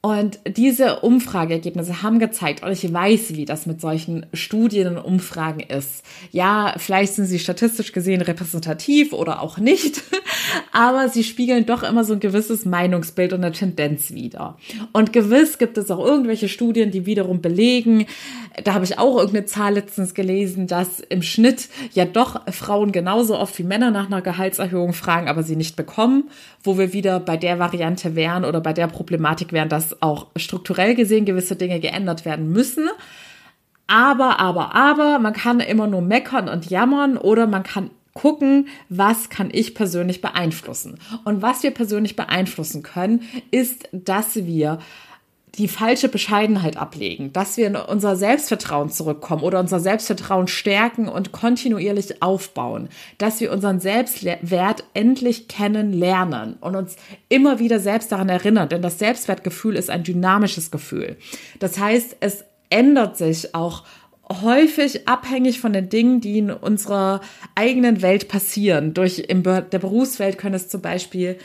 Und 0.00 0.38
diese 0.46 1.00
Umfrageergebnisse 1.00 2.04
haben 2.04 2.20
gezeigt, 2.20 2.62
und 2.62 2.70
ich 2.70 2.92
weiß, 2.92 3.34
wie 3.34 3.44
das 3.44 3.66
mit 3.66 3.80
solchen 3.80 4.26
Studien 4.32 4.96
und 4.96 4.98
Umfragen 4.98 5.58
ist. 5.58 6.04
Ja, 6.30 6.74
vielleicht 6.76 7.14
sind 7.14 7.26
sie 7.26 7.40
statistisch 7.40 7.92
gesehen 7.92 8.22
repräsentativ 8.22 9.12
oder 9.12 9.42
auch 9.42 9.58
nicht, 9.58 10.02
aber 10.72 11.08
sie 11.08 11.24
spiegeln 11.24 11.66
doch 11.66 11.82
immer 11.82 12.04
so 12.04 12.12
ein 12.12 12.20
gewisses 12.20 12.64
Meinungsbild 12.64 13.32
und 13.32 13.42
eine 13.42 13.52
Tendenz 13.52 14.12
wider. 14.12 14.56
Und 14.92 15.12
gewiss 15.12 15.58
gibt 15.58 15.76
es 15.78 15.90
auch 15.90 16.04
irgendwelche 16.04 16.48
Studien, 16.48 16.92
die 16.92 17.04
wiederum 17.04 17.40
belegen, 17.40 18.06
da 18.64 18.74
habe 18.74 18.84
ich 18.84 18.98
auch 18.98 19.16
irgendeine 19.18 19.46
Zahl 19.46 19.74
letztens 19.74 20.14
gelesen, 20.14 20.66
dass 20.66 21.00
im 21.00 21.22
Schnitt 21.22 21.68
ja 21.92 22.04
doch 22.04 22.40
Frauen 22.52 22.92
genauso 22.92 23.38
oft 23.38 23.58
wie 23.58 23.64
Männer 23.64 23.90
nach 23.90 24.06
einer 24.06 24.22
Gehaltserhöhung 24.22 24.92
fragen, 24.92 25.28
aber 25.28 25.42
sie 25.42 25.56
nicht 25.56 25.76
bekommen, 25.76 26.30
wo 26.62 26.78
wir 26.78 26.92
wieder 26.92 27.20
bei 27.20 27.36
der 27.36 27.58
Variante 27.58 28.14
wären 28.14 28.44
oder 28.44 28.60
bei 28.60 28.72
der 28.72 28.86
Problematik 28.86 29.52
wären, 29.52 29.68
dass 29.68 29.97
auch 30.00 30.26
strukturell 30.36 30.94
gesehen 30.94 31.24
gewisse 31.24 31.56
Dinge 31.56 31.80
geändert 31.80 32.24
werden 32.24 32.50
müssen. 32.52 32.88
Aber, 33.86 34.38
aber, 34.38 34.74
aber, 34.74 35.18
man 35.18 35.32
kann 35.32 35.60
immer 35.60 35.86
nur 35.86 36.02
meckern 36.02 36.48
und 36.48 36.68
jammern 36.68 37.16
oder 37.16 37.46
man 37.46 37.62
kann 37.62 37.90
gucken, 38.12 38.68
was 38.88 39.30
kann 39.30 39.48
ich 39.52 39.74
persönlich 39.74 40.20
beeinflussen. 40.20 40.98
Und 41.24 41.40
was 41.40 41.62
wir 41.62 41.70
persönlich 41.70 42.16
beeinflussen 42.16 42.82
können, 42.82 43.22
ist, 43.50 43.88
dass 43.92 44.34
wir 44.34 44.80
die 45.58 45.68
falsche 45.68 46.08
Bescheidenheit 46.08 46.76
ablegen, 46.76 47.32
dass 47.32 47.56
wir 47.56 47.66
in 47.66 47.76
unser 47.76 48.16
Selbstvertrauen 48.16 48.90
zurückkommen 48.90 49.42
oder 49.42 49.58
unser 49.58 49.80
Selbstvertrauen 49.80 50.46
stärken 50.46 51.08
und 51.08 51.32
kontinuierlich 51.32 52.22
aufbauen, 52.22 52.88
dass 53.18 53.40
wir 53.40 53.52
unseren 53.52 53.80
Selbstwert 53.80 54.84
endlich 54.94 55.48
kennenlernen 55.48 56.54
und 56.60 56.76
uns 56.76 56.96
immer 57.28 57.58
wieder 57.58 57.80
selbst 57.80 58.12
daran 58.12 58.28
erinnern, 58.28 58.68
denn 58.68 58.82
das 58.82 58.98
Selbstwertgefühl 58.98 59.76
ist 59.76 59.90
ein 59.90 60.04
dynamisches 60.04 60.70
Gefühl. 60.70 61.16
Das 61.58 61.78
heißt, 61.78 62.16
es 62.20 62.44
ändert 62.70 63.16
sich 63.16 63.54
auch 63.54 63.84
häufig 64.42 65.08
abhängig 65.08 65.60
von 65.60 65.72
den 65.72 65.88
Dingen, 65.88 66.20
die 66.20 66.38
in 66.38 66.50
unserer 66.50 67.20
eigenen 67.54 68.02
Welt 68.02 68.28
passieren. 68.28 68.94
Durch 68.94 69.18
in 69.18 69.42
der 69.42 69.62
Berufswelt 69.62 70.38
können 70.38 70.54
es 70.54 70.68
zum 70.68 70.82
Beispiel 70.82 71.38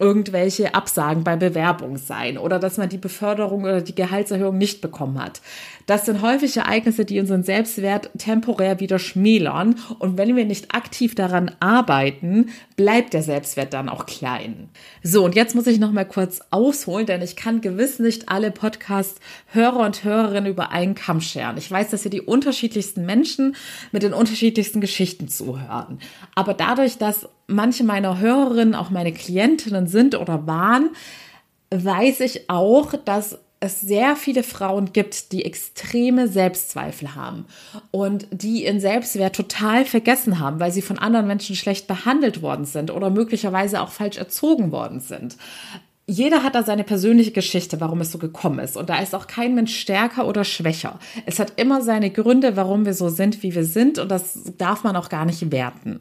irgendwelche 0.00 0.74
Absagen 0.74 1.22
bei 1.24 1.36
Bewerbung 1.36 1.98
sein 1.98 2.38
oder 2.38 2.58
dass 2.58 2.78
man 2.78 2.88
die 2.88 2.98
Beförderung 2.98 3.64
oder 3.64 3.82
die 3.82 3.94
Gehaltserhöhung 3.94 4.56
nicht 4.56 4.80
bekommen 4.80 5.22
hat. 5.22 5.42
Das 5.86 6.06
sind 6.06 6.22
häufig 6.22 6.56
Ereignisse, 6.56 7.04
die 7.04 7.20
unseren 7.20 7.42
Selbstwert 7.42 8.10
temporär 8.16 8.80
wieder 8.80 8.98
schmälern. 8.98 9.74
Und 9.98 10.16
wenn 10.16 10.36
wir 10.36 10.44
nicht 10.44 10.74
aktiv 10.74 11.14
daran 11.14 11.50
arbeiten, 11.60 12.50
bleibt 12.76 13.12
der 13.12 13.22
Selbstwert 13.22 13.74
dann 13.74 13.88
auch 13.88 14.06
klein. 14.06 14.70
So, 15.02 15.24
und 15.24 15.34
jetzt 15.34 15.54
muss 15.54 15.66
ich 15.66 15.78
noch 15.78 15.92
mal 15.92 16.06
kurz 16.06 16.40
ausholen, 16.50 17.06
denn 17.06 17.22
ich 17.22 17.36
kann 17.36 17.60
gewiss 17.60 17.98
nicht 17.98 18.28
alle 18.28 18.52
Podcast-Hörer 18.52 19.84
und 19.84 20.04
Hörerinnen 20.04 20.50
über 20.50 20.70
einen 20.70 20.94
Kamm 20.94 21.20
scheren. 21.20 21.58
Ich 21.58 21.70
weiß, 21.70 21.90
dass 21.90 22.04
ihr 22.04 22.10
die 22.10 22.22
unterschiedlichsten 22.22 23.04
Menschen 23.04 23.56
mit 23.92 24.02
den 24.02 24.14
unterschiedlichsten 24.14 24.80
Geschichten 24.80 25.28
zuhören. 25.28 25.98
Aber 26.34 26.54
dadurch, 26.54 26.98
dass 26.98 27.28
manche 27.50 27.84
meiner 27.84 28.18
Hörerinnen 28.18 28.74
auch 28.74 28.90
meine 28.90 29.12
Klientinnen 29.12 29.86
sind 29.86 30.14
oder 30.14 30.46
waren, 30.46 30.90
weiß 31.70 32.20
ich 32.20 32.48
auch, 32.48 32.94
dass 33.04 33.38
es 33.60 33.80
sehr 33.80 34.16
viele 34.16 34.42
Frauen 34.42 34.92
gibt, 34.94 35.32
die 35.32 35.44
extreme 35.44 36.28
Selbstzweifel 36.28 37.14
haben 37.14 37.44
und 37.90 38.26
die 38.30 38.64
ihren 38.64 38.80
Selbstwert 38.80 39.36
total 39.36 39.84
vergessen 39.84 40.38
haben, 40.38 40.60
weil 40.60 40.72
sie 40.72 40.80
von 40.80 40.98
anderen 40.98 41.26
Menschen 41.26 41.54
schlecht 41.54 41.86
behandelt 41.86 42.40
worden 42.40 42.64
sind 42.64 42.90
oder 42.90 43.10
möglicherweise 43.10 43.82
auch 43.82 43.90
falsch 43.90 44.16
erzogen 44.16 44.72
worden 44.72 45.00
sind 45.00 45.36
jeder 46.10 46.42
hat 46.42 46.56
da 46.56 46.64
seine 46.64 46.82
persönliche 46.82 47.30
Geschichte, 47.30 47.80
warum 47.80 48.00
es 48.00 48.10
so 48.10 48.18
gekommen 48.18 48.58
ist. 48.58 48.76
Und 48.76 48.90
da 48.90 48.98
ist 48.98 49.14
auch 49.14 49.28
kein 49.28 49.54
Mensch 49.54 49.78
stärker 49.78 50.26
oder 50.26 50.42
schwächer. 50.42 50.98
Es 51.24 51.38
hat 51.38 51.52
immer 51.56 51.82
seine 51.82 52.10
Gründe, 52.10 52.56
warum 52.56 52.84
wir 52.84 52.94
so 52.94 53.08
sind, 53.08 53.44
wie 53.44 53.54
wir 53.54 53.64
sind. 53.64 54.00
Und 54.00 54.10
das 54.10 54.40
darf 54.58 54.82
man 54.82 54.96
auch 54.96 55.08
gar 55.08 55.24
nicht 55.24 55.52
werten. 55.52 56.00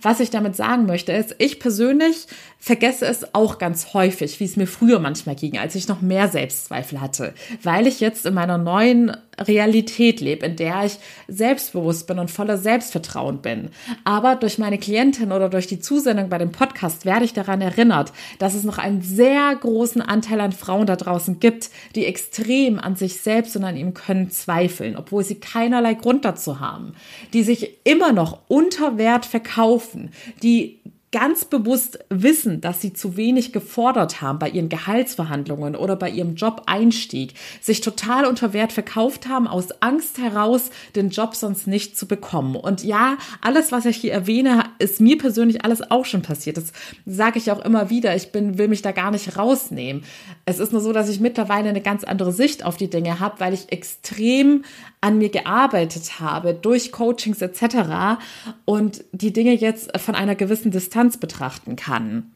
Was 0.00 0.20
ich 0.20 0.30
damit 0.30 0.56
sagen 0.56 0.86
möchte, 0.86 1.12
ist, 1.12 1.34
ich 1.38 1.60
persönlich 1.60 2.26
vergesse 2.58 3.06
es 3.06 3.34
auch 3.34 3.58
ganz 3.58 3.92
häufig, 3.92 4.40
wie 4.40 4.44
es 4.44 4.56
mir 4.56 4.66
früher 4.66 4.98
manchmal 4.98 5.36
ging, 5.36 5.58
als 5.58 5.74
ich 5.74 5.88
noch 5.88 6.00
mehr 6.00 6.28
Selbstzweifel 6.28 7.00
hatte. 7.00 7.34
Weil 7.62 7.86
ich 7.86 8.00
jetzt 8.00 8.24
in 8.24 8.32
meiner 8.32 8.56
neuen 8.56 9.14
Realität 9.40 10.20
lebe, 10.20 10.46
in 10.46 10.56
der 10.56 10.84
ich 10.84 10.98
selbstbewusst 11.28 12.06
bin 12.06 12.18
und 12.18 12.30
voller 12.30 12.58
Selbstvertrauen 12.58 13.42
bin. 13.42 13.70
Aber 14.04 14.36
durch 14.36 14.58
meine 14.58 14.78
Klientin 14.78 15.32
oder 15.32 15.48
durch 15.48 15.66
die 15.66 15.80
Zusendung 15.80 16.28
bei 16.28 16.38
dem 16.38 16.52
Podcast 16.52 17.04
werde 17.04 17.24
ich 17.24 17.32
daran 17.32 17.60
erinnert, 17.60 18.12
dass 18.38 18.54
es 18.54 18.64
noch 18.64 18.78
einen 18.78 19.02
sehr 19.02 19.54
großen 19.56 20.02
Anteil 20.02 20.40
an 20.40 20.52
Frauen 20.52 20.86
da 20.86 20.96
draußen 20.96 21.40
gibt, 21.40 21.70
die 21.94 22.06
extrem 22.06 22.78
an 22.78 22.96
sich 22.96 23.20
selbst 23.20 23.56
und 23.56 23.64
an 23.64 23.76
ihm 23.76 23.94
können 23.94 24.30
zweifeln, 24.30 24.96
obwohl 24.96 25.24
sie 25.24 25.40
keinerlei 25.40 25.94
Grund 25.94 26.24
dazu 26.24 26.60
haben, 26.60 26.94
die 27.32 27.42
sich 27.42 27.78
immer 27.84 28.12
noch 28.12 28.40
unter 28.48 28.98
Wert 28.98 29.26
verkaufen, 29.26 30.10
die 30.42 30.80
ganz 31.12 31.44
bewusst 31.44 31.98
wissen, 32.08 32.60
dass 32.60 32.80
sie 32.80 32.92
zu 32.92 33.16
wenig 33.16 33.52
gefordert 33.52 34.20
haben 34.20 34.38
bei 34.38 34.48
ihren 34.48 34.68
Gehaltsverhandlungen 34.68 35.74
oder 35.74 35.96
bei 35.96 36.08
ihrem 36.08 36.36
Job-Einstieg, 36.36 37.34
sich 37.60 37.80
total 37.80 38.26
unter 38.26 38.52
Wert 38.52 38.72
verkauft 38.72 39.28
haben, 39.28 39.48
aus 39.48 39.72
Angst 39.82 40.18
heraus, 40.18 40.70
den 40.94 41.10
Job 41.10 41.34
sonst 41.34 41.66
nicht 41.66 41.98
zu 41.98 42.06
bekommen. 42.06 42.54
Und 42.54 42.84
ja, 42.84 43.18
alles, 43.40 43.72
was 43.72 43.86
ich 43.86 43.96
hier 43.96 44.12
erwähne, 44.12 44.64
ist 44.78 45.00
mir 45.00 45.18
persönlich 45.18 45.64
alles 45.64 45.90
auch 45.90 46.04
schon 46.04 46.22
passiert. 46.22 46.56
Das 46.56 46.72
sage 47.06 47.38
ich 47.38 47.50
auch 47.50 47.64
immer 47.64 47.90
wieder. 47.90 48.14
Ich 48.14 48.30
bin, 48.30 48.56
will 48.56 48.68
mich 48.68 48.82
da 48.82 48.92
gar 48.92 49.10
nicht 49.10 49.36
rausnehmen. 49.36 50.04
Es 50.44 50.60
ist 50.60 50.72
nur 50.72 50.80
so, 50.80 50.92
dass 50.92 51.08
ich 51.08 51.18
mittlerweile 51.18 51.70
eine 51.70 51.80
ganz 51.80 52.04
andere 52.04 52.32
Sicht 52.32 52.64
auf 52.64 52.76
die 52.76 52.90
Dinge 52.90 53.18
habe, 53.18 53.40
weil 53.40 53.52
ich 53.52 53.72
extrem 53.72 54.64
an 55.00 55.18
mir 55.18 55.30
gearbeitet 55.30 56.20
habe 56.20 56.54
durch 56.54 56.92
Coachings 56.92 57.40
etc. 57.40 58.20
und 58.64 59.04
die 59.12 59.32
Dinge 59.32 59.54
jetzt 59.54 59.98
von 59.98 60.14
einer 60.14 60.34
gewissen 60.34 60.70
Distanz 60.70 61.16
betrachten 61.16 61.76
kann. 61.76 62.32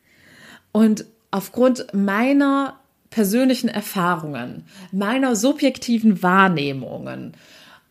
Und 0.72 1.04
aufgrund 1.30 1.92
meiner 1.92 2.78
persönlichen 3.10 3.68
Erfahrungen, 3.68 4.64
meiner 4.92 5.36
subjektiven 5.36 6.22
Wahrnehmungen 6.22 7.32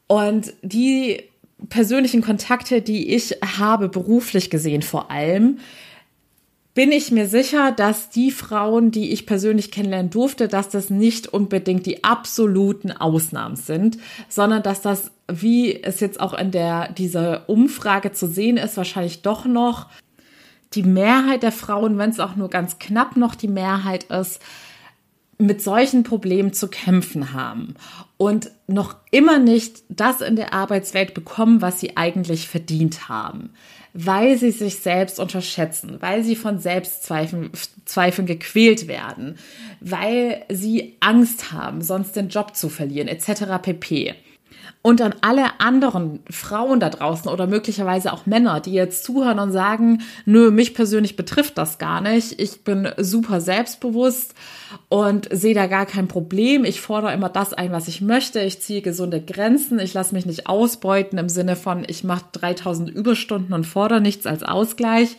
und 0.08 0.54
die 0.62 1.24
persönlichen 1.70 2.22
Kontakte, 2.22 2.82
die 2.82 3.14
ich 3.14 3.38
habe, 3.58 3.90
beruflich 3.90 4.50
gesehen 4.50 4.82
vor 4.82 5.12
allem, 5.12 5.60
bin 6.74 6.92
ich 6.92 7.12
mir 7.12 7.28
sicher, 7.28 7.72
dass 7.72 8.10
die 8.10 8.32
Frauen, 8.32 8.90
die 8.90 9.12
ich 9.12 9.28
persönlich 9.28 9.70
kennenlernen 9.70 10.10
durfte, 10.10 10.48
dass 10.48 10.70
das 10.70 10.90
nicht 10.90 11.28
unbedingt 11.28 11.86
die 11.86 12.04
absoluten 12.04 12.92
Ausnahmen 12.92 13.56
sind, 13.56 13.98
sondern 14.28 14.64
dass 14.64 14.82
das, 14.82 15.12
wie 15.32 15.84
es 15.84 16.00
jetzt 16.00 16.20
auch 16.20 16.34
in 16.34 16.52
der, 16.52 16.92
dieser 16.94 17.48
Umfrage 17.48 18.12
zu 18.12 18.28
sehen 18.28 18.58
ist, 18.58 18.78
wahrscheinlich 18.78 19.22
doch 19.22 19.46
noch 19.46 19.88
die 20.74 20.84
Mehrheit 20.84 21.44
der 21.44 21.52
Frauen, 21.52 22.00
wenn 22.00 22.10
es 22.10 22.20
auch 22.20 22.36
nur 22.36 22.50
ganz 22.50 22.80
knapp 22.80 23.18
noch 23.18 23.36
die 23.36 23.48
Mehrheit 23.48 24.06
ist, 24.06 24.42
mit 25.38 25.62
solchen 25.62 26.04
Problemen 26.04 26.54
zu 26.54 26.68
kämpfen 26.68 27.34
haben. 27.34 27.76
Und 28.18 28.50
noch 28.66 28.96
immer 29.12 29.38
nicht 29.38 29.84
das 29.90 30.22
in 30.22 30.36
der 30.36 30.54
Arbeitswelt 30.54 31.14
bekommen, 31.14 31.62
was 31.62 31.80
sie 31.80 31.98
eigentlich 31.98 32.48
verdient 32.48 33.10
haben 33.10 33.52
weil 33.94 34.38
sie 34.38 34.52
sich 34.52 34.80
selbst 34.80 35.20
unterschätzen, 35.20 35.98
weil 36.02 36.24
sie 36.24 36.36
von 36.36 36.60
Selbstzweifeln 36.60 37.52
Zweifeln 37.86 38.26
gequält 38.26 38.88
werden, 38.88 39.38
weil 39.80 40.46
sie 40.50 40.96
Angst 41.00 41.52
haben, 41.52 41.82
sonst 41.82 42.16
den 42.16 42.30
Job 42.30 42.56
zu 42.56 42.70
verlieren, 42.70 43.08
etc. 43.08 43.62
pp. 43.62 44.16
Und 44.86 45.02
an 45.02 45.16
alle 45.22 45.62
anderen 45.62 46.20
Frauen 46.30 46.82
da 46.82 46.90
draußen 46.90 47.32
oder 47.32 47.48
möglicherweise 47.48 48.12
auch 48.12 48.26
Männer, 48.26 48.60
die 48.60 48.74
jetzt 48.74 49.06
zuhören 49.06 49.40
und 49.40 49.54
sagen, 49.54 50.02
nö, 50.26 50.52
mich 50.52 50.74
persönlich 50.74 51.16
betrifft 51.16 51.58
das 51.58 51.78
gar 51.78 52.02
nicht. 52.02 52.38
Ich 52.42 52.66
bin 52.66 52.90
super 52.98 53.40
selbstbewusst 53.40 54.36
und 54.90 55.30
sehe 55.32 55.56
da 55.56 55.68
gar 55.68 55.86
kein 55.86 56.10
Problem. 56.10 56.66
Ich 56.66 56.82
fordere 56.82 57.14
immer 57.14 57.30
das 57.30 57.54
ein, 57.54 57.72
was 57.72 57.88
ich 57.88 58.02
möchte. 58.02 58.42
Ich 58.42 58.62
ziehe 58.62 58.82
gesunde 58.82 59.22
Grenzen. 59.22 59.80
Ich 59.80 59.94
lasse 59.94 60.14
mich 60.14 60.26
nicht 60.26 60.48
ausbeuten 60.48 61.18
im 61.18 61.30
Sinne 61.30 61.56
von, 61.56 61.86
ich 61.88 62.04
mache 62.04 62.26
3000 62.34 62.90
Überstunden 62.90 63.54
und 63.54 63.66
fordere 63.66 64.02
nichts 64.02 64.26
als 64.26 64.44
Ausgleich. 64.44 65.16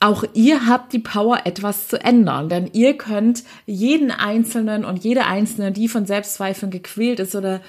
Auch 0.00 0.24
ihr 0.34 0.66
habt 0.66 0.92
die 0.92 0.98
Power, 0.98 1.42
etwas 1.44 1.86
zu 1.86 2.02
ändern, 2.02 2.48
denn 2.48 2.68
ihr 2.72 2.98
könnt 2.98 3.44
jeden 3.64 4.10
Einzelnen 4.10 4.84
und 4.84 5.04
jede 5.04 5.24
Einzelne, 5.24 5.70
die 5.70 5.86
von 5.86 6.04
Selbstzweifeln 6.04 6.72
gequält 6.72 7.20
ist 7.20 7.36
oder 7.36 7.60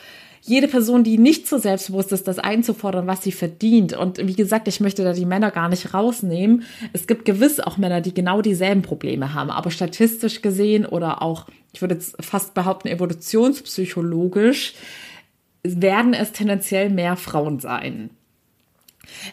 jede 0.47 0.67
Person, 0.67 1.03
die 1.03 1.17
nicht 1.17 1.47
so 1.47 1.57
selbstbewusst 1.57 2.11
ist, 2.11 2.27
das 2.27 2.37
einzufordern, 2.37 3.07
was 3.07 3.23
sie 3.23 3.31
verdient. 3.31 3.93
Und 3.93 4.25
wie 4.27 4.35
gesagt, 4.35 4.67
ich 4.67 4.79
möchte 4.79 5.03
da 5.03 5.11
die 5.11 5.25
Männer 5.25 5.49
gar 5.49 5.69
nicht 5.69 5.93
rausnehmen. 5.93 6.63
Es 6.93 7.07
gibt 7.07 7.25
gewiss 7.25 7.59
auch 7.59 7.77
Männer, 7.77 7.99
die 7.99 8.13
genau 8.13 8.43
dieselben 8.43 8.83
Probleme 8.83 9.33
haben, 9.33 9.49
aber 9.49 9.71
statistisch 9.71 10.43
gesehen 10.43 10.85
oder 10.85 11.23
auch, 11.23 11.47
ich 11.73 11.81
würde 11.81 11.95
jetzt 11.95 12.23
fast 12.23 12.53
behaupten, 12.53 12.89
evolutionspsychologisch 12.89 14.75
werden 15.63 16.13
es 16.13 16.31
tendenziell 16.31 16.91
mehr 16.91 17.15
Frauen 17.15 17.59
sein. 17.59 18.11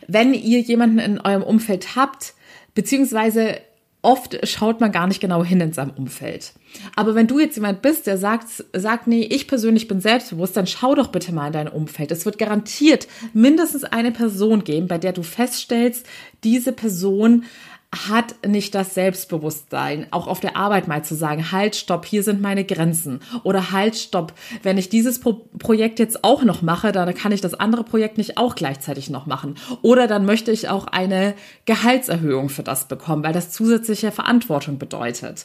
Wenn 0.08 0.32
ihr 0.32 0.60
jemanden 0.60 0.98
in 0.98 1.20
eurem 1.20 1.42
Umfeld 1.42 1.94
habt, 1.94 2.32
beziehungsweise 2.74 3.58
oft 4.02 4.36
schaut 4.48 4.80
man 4.80 4.90
gar 4.90 5.06
nicht 5.06 5.20
genau 5.20 5.44
hin 5.44 5.60
in 5.60 5.72
seinem 5.72 5.92
Umfeld. 5.96 6.52
Aber 6.96 7.14
wenn 7.14 7.28
du 7.28 7.38
jetzt 7.38 7.54
jemand 7.54 7.82
bist, 7.82 8.08
der 8.08 8.18
sagt, 8.18 8.64
sagt, 8.72 9.06
nee, 9.06 9.22
ich 9.22 9.46
persönlich 9.46 9.86
bin 9.86 10.00
selbstbewusst, 10.00 10.56
dann 10.56 10.66
schau 10.66 10.96
doch 10.96 11.08
bitte 11.08 11.32
mal 11.32 11.46
in 11.46 11.52
dein 11.52 11.68
Umfeld. 11.68 12.10
Es 12.10 12.24
wird 12.24 12.38
garantiert 12.38 13.06
mindestens 13.32 13.84
eine 13.84 14.10
Person 14.10 14.64
geben, 14.64 14.88
bei 14.88 14.98
der 14.98 15.12
du 15.12 15.22
feststellst, 15.22 16.04
diese 16.42 16.72
Person 16.72 17.44
hat 17.92 18.46
nicht 18.46 18.74
das 18.74 18.94
Selbstbewusstsein, 18.94 20.06
auch 20.12 20.26
auf 20.26 20.40
der 20.40 20.56
Arbeit 20.56 20.88
mal 20.88 21.04
zu 21.04 21.14
sagen, 21.14 21.52
halt, 21.52 21.76
stopp, 21.76 22.06
hier 22.06 22.22
sind 22.22 22.40
meine 22.40 22.64
Grenzen. 22.64 23.20
Oder 23.44 23.70
halt, 23.70 23.96
stopp, 23.96 24.32
wenn 24.62 24.78
ich 24.78 24.88
dieses 24.88 25.20
Pro 25.20 25.42
Projekt 25.58 25.98
jetzt 25.98 26.24
auch 26.24 26.42
noch 26.42 26.62
mache, 26.62 26.90
dann 26.92 27.14
kann 27.14 27.32
ich 27.32 27.42
das 27.42 27.54
andere 27.54 27.84
Projekt 27.84 28.16
nicht 28.16 28.38
auch 28.38 28.54
gleichzeitig 28.54 29.10
noch 29.10 29.26
machen. 29.26 29.56
Oder 29.82 30.06
dann 30.06 30.24
möchte 30.24 30.50
ich 30.50 30.70
auch 30.70 30.86
eine 30.86 31.34
Gehaltserhöhung 31.66 32.48
für 32.48 32.62
das 32.62 32.88
bekommen, 32.88 33.22
weil 33.22 33.34
das 33.34 33.50
zusätzliche 33.50 34.10
Verantwortung 34.10 34.78
bedeutet. 34.78 35.44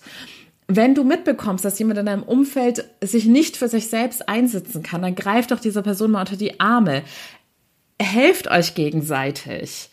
Wenn 0.68 0.96
du 0.96 1.04
mitbekommst, 1.04 1.66
dass 1.66 1.80
jemand 1.80 2.00
in 2.00 2.06
deinem 2.06 2.24
Umfeld 2.24 2.86
sich 3.02 3.26
nicht 3.26 3.58
für 3.58 3.68
sich 3.68 3.90
selbst 3.90 4.28
einsetzen 4.28 4.84
kann, 4.84 5.02
dann 5.02 5.16
greift 5.16 5.52
doch 5.52 5.60
dieser 5.60 5.82
Person 5.82 6.12
mal 6.12 6.22
unter 6.22 6.38
die 6.38 6.60
Arme. 6.60 7.04
Helft 8.00 8.50
euch 8.50 8.74
gegenseitig. 8.76 9.90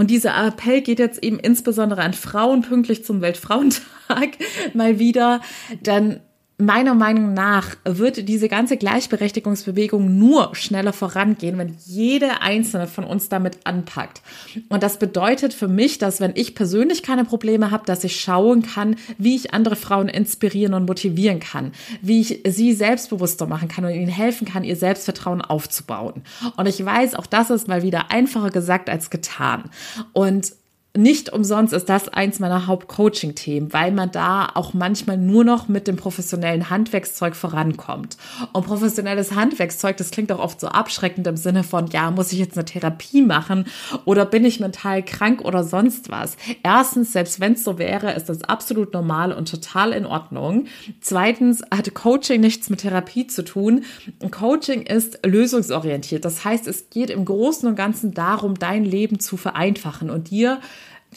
Und 0.00 0.10
dieser 0.10 0.46
Appell 0.46 0.80
geht 0.80 1.00
jetzt 1.00 1.24
eben 1.24 1.40
insbesondere 1.40 2.02
an 2.02 2.14
Frauen 2.14 2.62
pünktlich 2.62 3.04
zum 3.04 3.20
Weltfrauentag 3.20 4.38
mal 4.72 5.00
wieder, 5.00 5.40
denn 5.80 6.20
meiner 6.58 6.94
Meinung 6.94 7.34
nach 7.34 7.76
wird 7.84 8.28
diese 8.28 8.48
ganze 8.48 8.76
Gleichberechtigungsbewegung 8.76 10.18
nur 10.18 10.56
schneller 10.56 10.92
vorangehen, 10.92 11.56
wenn 11.56 11.76
jede 11.86 12.42
einzelne 12.42 12.88
von 12.88 13.04
uns 13.04 13.28
damit 13.28 13.58
anpackt. 13.64 14.22
Und 14.68 14.82
das 14.82 14.98
bedeutet 14.98 15.54
für 15.54 15.68
mich, 15.68 15.98
dass 15.98 16.20
wenn 16.20 16.32
ich 16.34 16.56
persönlich 16.56 17.04
keine 17.04 17.24
Probleme 17.24 17.70
habe, 17.70 17.86
dass 17.86 18.02
ich 18.02 18.20
schauen 18.20 18.62
kann, 18.62 18.96
wie 19.18 19.36
ich 19.36 19.54
andere 19.54 19.76
Frauen 19.76 20.08
inspirieren 20.08 20.74
und 20.74 20.86
motivieren 20.86 21.38
kann, 21.38 21.70
wie 22.02 22.20
ich 22.20 22.40
sie 22.48 22.72
selbstbewusster 22.72 23.46
machen 23.46 23.68
kann 23.68 23.84
und 23.84 23.92
ihnen 23.92 24.08
helfen 24.08 24.46
kann, 24.46 24.64
ihr 24.64 24.76
Selbstvertrauen 24.76 25.40
aufzubauen. 25.40 26.22
Und 26.56 26.66
ich 26.66 26.84
weiß, 26.84 27.14
auch 27.14 27.26
das 27.26 27.50
ist 27.50 27.68
mal 27.68 27.84
wieder 27.84 28.10
einfacher 28.10 28.50
gesagt 28.50 28.90
als 28.90 29.10
getan. 29.10 29.70
Und 30.12 30.52
nicht 30.96 31.32
umsonst 31.32 31.72
ist 31.72 31.88
das 31.88 32.08
eins 32.08 32.40
meiner 32.40 32.66
Hauptcoaching-Themen, 32.66 33.72
weil 33.72 33.92
man 33.92 34.10
da 34.10 34.48
auch 34.54 34.74
manchmal 34.74 35.16
nur 35.16 35.44
noch 35.44 35.68
mit 35.68 35.86
dem 35.86 35.96
professionellen 35.96 36.70
Handwerkszeug 36.70 37.36
vorankommt. 37.36 38.16
Und 38.52 38.66
professionelles 38.66 39.34
Handwerkszeug, 39.34 39.96
das 39.98 40.10
klingt 40.10 40.32
auch 40.32 40.40
oft 40.40 40.60
so 40.60 40.68
abschreckend 40.68 41.26
im 41.26 41.36
Sinne 41.36 41.62
von, 41.62 41.86
ja, 41.88 42.10
muss 42.10 42.32
ich 42.32 42.38
jetzt 42.38 42.56
eine 42.56 42.64
Therapie 42.64 43.22
machen 43.22 43.66
oder 44.06 44.24
bin 44.24 44.44
ich 44.44 44.60
mental 44.60 45.04
krank 45.04 45.44
oder 45.44 45.62
sonst 45.62 46.10
was? 46.10 46.36
Erstens, 46.62 47.12
selbst 47.12 47.38
wenn 47.38 47.52
es 47.52 47.64
so 47.64 47.78
wäre, 47.78 48.12
ist 48.14 48.28
das 48.28 48.42
absolut 48.42 48.92
normal 48.92 49.32
und 49.32 49.48
total 49.48 49.92
in 49.92 50.06
Ordnung. 50.06 50.66
Zweitens, 51.00 51.62
hat 51.70 51.94
Coaching 51.94 52.40
nichts 52.40 52.70
mit 52.70 52.80
Therapie 52.80 53.26
zu 53.26 53.44
tun. 53.44 53.84
Coaching 54.30 54.82
ist 54.82 55.20
lösungsorientiert. 55.24 56.24
Das 56.24 56.44
heißt, 56.44 56.66
es 56.66 56.90
geht 56.90 57.10
im 57.10 57.24
Großen 57.24 57.68
und 57.68 57.76
Ganzen 57.76 58.14
darum, 58.14 58.58
dein 58.58 58.84
Leben 58.84 59.20
zu 59.20 59.36
vereinfachen 59.36 60.10
und 60.10 60.30
dir 60.30 60.60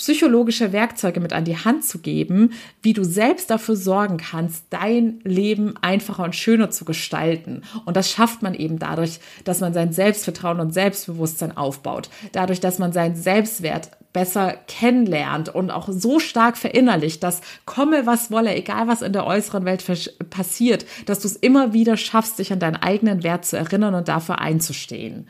psychologische 0.02 0.74
Werkzeuge 0.74 1.20
mit 1.20 1.32
an 1.32 1.46
die 1.46 1.58
Hand 1.58 1.86
zu 1.86 2.00
geben, 2.00 2.54
wie 2.82 2.94
du 2.94 3.04
selbst 3.04 3.52
dafür 3.52 3.76
sorgen 3.76 4.18
kannst, 4.18 4.66
dein 4.72 5.20
Leben 5.24 5.76
einfacher 5.82 6.24
und 6.24 6.36
schöner 6.36 6.72
zu 6.72 6.86
gestalten. 6.86 7.62
Und 7.86 7.96
das 7.96 8.10
schafft 8.10 8.42
man 8.42 8.56
eben 8.56 8.80
dadurch, 8.80 9.20
dass 9.44 9.60
man 9.60 9.76
sein 9.76 9.94
Selbstvertrauen 9.94 10.60
und 10.60 10.74
Selbstbewusstsein 10.74 11.56
aufbaut, 11.56 12.10
dadurch, 12.32 12.60
dass 12.60 12.80
man 12.80 12.94
seinen 12.94 13.16
Selbstwert 13.16 13.92
besser 14.12 14.56
kennenlernt 14.68 15.50
und 15.50 15.70
auch 15.70 15.88
so 15.92 16.20
stark 16.20 16.58
verinnerlicht, 16.58 17.22
dass 17.22 17.42
komme 17.66 18.08
was 18.08 18.32
wolle, 18.32 18.56
egal 18.56 18.88
was 18.88 19.04
in 19.04 19.14
der 19.14 19.28
äußeren 19.28 19.66
Welt 19.66 19.86
passiert, 20.32 20.88
dass 21.06 21.20
du 21.20 21.28
es 21.28 21.36
immer 21.36 21.74
wieder 21.74 21.96
schaffst, 21.96 22.40
dich 22.40 22.52
an 22.52 22.60
deinen 22.60 22.76
eigenen 22.76 23.22
Wert 23.22 23.46
zu 23.46 23.56
erinnern 23.56 23.94
und 23.94 24.08
dafür 24.08 24.40
einzustehen. 24.40 25.28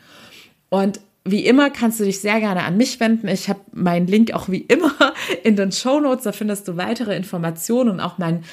Und 0.70 1.02
wie 1.24 1.46
immer 1.46 1.70
kannst 1.70 2.00
du 2.00 2.04
dich 2.04 2.20
sehr 2.20 2.40
gerne 2.40 2.64
an 2.64 2.78
mich 2.78 3.00
wenden. 3.00 3.28
Ich 3.28 3.48
habe 3.48 3.60
meinen 3.74 4.08
Link 4.08 4.34
auch 4.34 4.50
wie 4.50 4.62
immer 4.62 4.94
in 5.44 5.56
den 5.56 5.72
Show 5.72 6.00
Notes. 6.00 6.24
Da 6.24 6.32
findest 6.32 6.68
du 6.68 6.78
weitere 6.78 7.16
Informationen 7.16 7.90
und 7.90 8.00
auch 8.00 8.18
mein 8.18 8.44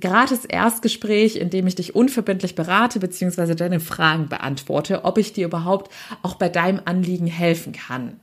gratis 0.00 0.44
Erstgespräch, 0.44 1.36
in 1.36 1.50
dem 1.50 1.66
ich 1.66 1.76
dich 1.76 1.94
unverbindlich 1.94 2.54
berate 2.54 2.98
bzw. 3.00 3.54
deine 3.54 3.80
Fragen 3.80 4.28
beantworte, 4.28 5.04
ob 5.04 5.16
ich 5.16 5.32
dir 5.32 5.46
überhaupt 5.46 5.92
auch 6.22 6.34
bei 6.34 6.48
deinem 6.48 6.80
Anliegen 6.84 7.26
helfen 7.26 7.72
kann. 7.72 8.20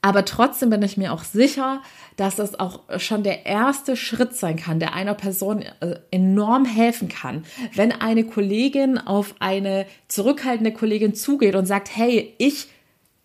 Aber 0.00 0.24
trotzdem 0.24 0.70
bin 0.70 0.82
ich 0.82 0.96
mir 0.96 1.12
auch 1.12 1.24
sicher, 1.24 1.82
dass 2.16 2.36
das 2.36 2.58
auch 2.58 2.82
schon 2.98 3.24
der 3.24 3.46
erste 3.46 3.96
Schritt 3.96 4.36
sein 4.36 4.56
kann, 4.56 4.78
der 4.78 4.94
einer 4.94 5.14
Person 5.14 5.62
äh, 5.80 5.96
enorm 6.12 6.64
helfen 6.64 7.08
kann, 7.08 7.44
wenn 7.74 7.90
eine 7.90 8.24
Kollegin 8.24 8.98
auf 8.98 9.34
eine 9.40 9.86
zurückhaltende 10.06 10.72
Kollegin 10.72 11.14
zugeht 11.14 11.56
und 11.56 11.66
sagt, 11.66 11.96
hey, 11.96 12.32
ich 12.38 12.68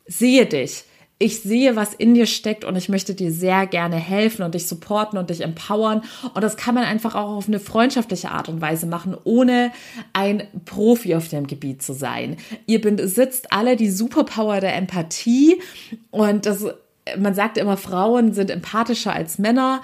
sehe 0.05 0.45
dich. 0.45 0.85
ich 1.19 1.41
sehe, 1.41 1.77
was 1.77 1.93
in 1.93 2.15
dir 2.15 2.25
steckt 2.25 2.65
und 2.65 2.75
ich 2.75 2.89
möchte 2.89 3.15
dir 3.15 3.31
sehr 3.31 3.65
gerne 3.65 3.95
helfen 3.95 4.43
und 4.43 4.55
dich 4.55 4.67
supporten 4.67 5.17
und 5.17 5.29
dich 5.29 5.41
empowern. 5.41 6.01
Und 6.33 6.43
das 6.43 6.57
kann 6.57 6.75
man 6.75 6.83
einfach 6.83 7.15
auch 7.15 7.37
auf 7.37 7.47
eine 7.47 7.61
freundschaftliche 7.61 8.31
Art 8.31 8.49
und 8.49 8.59
Weise 8.59 8.87
machen, 8.87 9.15
ohne 9.23 9.71
ein 10.11 10.47
Profi 10.65 11.15
auf 11.15 11.29
dem 11.29 11.47
Gebiet 11.47 11.81
zu 11.81 11.93
sein. 11.93 12.35
Ihr 12.65 12.81
besitzt 12.81 13.53
alle 13.53 13.77
die 13.77 13.89
Superpower 13.89 14.59
der 14.59 14.75
Empathie 14.75 15.61
und 16.11 16.45
das, 16.45 16.65
man 17.17 17.35
sagt 17.35 17.57
immer, 17.57 17.77
Frauen 17.77 18.33
sind 18.33 18.49
empathischer 18.49 19.13
als 19.13 19.37
Männer 19.37 19.81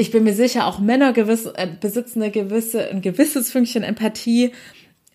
ich 0.00 0.12
bin 0.12 0.22
mir 0.22 0.32
sicher, 0.32 0.66
auch 0.66 0.78
Männer 0.78 1.12
gewiss, 1.12 1.44
äh, 1.44 1.66
besitzen 1.80 2.22
eine 2.22 2.30
gewisse, 2.30 2.88
ein 2.88 3.02
gewisses 3.02 3.50
Fünkchen 3.50 3.82
Empathie 3.82 4.52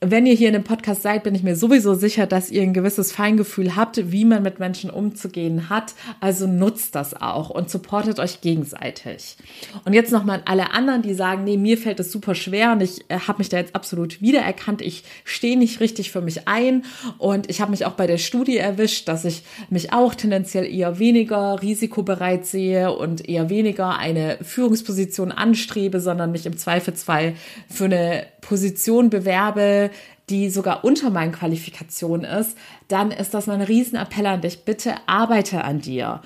wenn 0.05 0.25
ihr 0.25 0.33
hier 0.33 0.47
in 0.47 0.53
dem 0.53 0.63
Podcast 0.63 1.01
seid, 1.01 1.23
bin 1.23 1.35
ich 1.35 1.43
mir 1.43 1.55
sowieso 1.55 1.93
sicher, 1.93 2.25
dass 2.25 2.49
ihr 2.49 2.61
ein 2.61 2.73
gewisses 2.73 3.11
Feingefühl 3.11 3.75
habt, 3.75 4.11
wie 4.11 4.25
man 4.25 4.43
mit 4.43 4.59
Menschen 4.59 4.89
umzugehen 4.89 5.69
hat. 5.69 5.93
Also 6.19 6.47
nutzt 6.47 6.95
das 6.95 7.19
auch 7.19 7.49
und 7.49 7.69
supportet 7.69 8.19
euch 8.19 8.41
gegenseitig. 8.41 9.37
Und 9.85 9.93
jetzt 9.93 10.11
nochmal 10.11 10.39
an 10.39 10.43
alle 10.45 10.71
anderen, 10.71 11.01
die 11.01 11.13
sagen, 11.13 11.43
nee, 11.43 11.57
mir 11.57 11.77
fällt 11.77 11.99
es 11.99 12.11
super 12.11 12.35
schwer 12.35 12.71
und 12.71 12.81
ich 12.81 13.09
äh, 13.09 13.19
habe 13.19 13.39
mich 13.39 13.49
da 13.49 13.57
jetzt 13.57 13.75
absolut 13.75 14.21
wiedererkannt. 14.21 14.81
Ich 14.81 15.03
stehe 15.23 15.57
nicht 15.57 15.79
richtig 15.79 16.11
für 16.11 16.21
mich 16.21 16.47
ein 16.47 16.83
und 17.17 17.49
ich 17.49 17.61
habe 17.61 17.71
mich 17.71 17.85
auch 17.85 17.93
bei 17.93 18.07
der 18.07 18.17
Studie 18.17 18.57
erwischt, 18.57 19.07
dass 19.07 19.25
ich 19.25 19.43
mich 19.69 19.93
auch 19.93 20.13
tendenziell 20.15 20.65
eher 20.65 20.99
weniger 20.99 21.61
risikobereit 21.61 22.45
sehe 22.45 22.91
und 22.91 23.27
eher 23.27 23.49
weniger 23.49 23.97
eine 23.97 24.37
Führungsposition 24.41 25.31
anstrebe, 25.31 25.99
sondern 25.99 26.31
mich 26.31 26.45
im 26.45 26.57
Zweifelsfall 26.57 27.33
für 27.69 27.85
eine 27.85 28.25
Position 28.41 29.09
bewerbe, 29.09 29.89
die 30.29 30.49
sogar 30.49 30.83
unter 30.85 31.09
meinen 31.09 31.31
Qualifikationen 31.31 32.25
ist, 32.25 32.57
dann 32.87 33.11
ist 33.11 33.33
das 33.33 33.47
mein 33.47 33.61
Riesenappell 33.61 34.25
an 34.25 34.41
dich. 34.41 34.65
Bitte 34.65 34.95
arbeite 35.05 35.63
an 35.63 35.81
dir. 35.81 36.21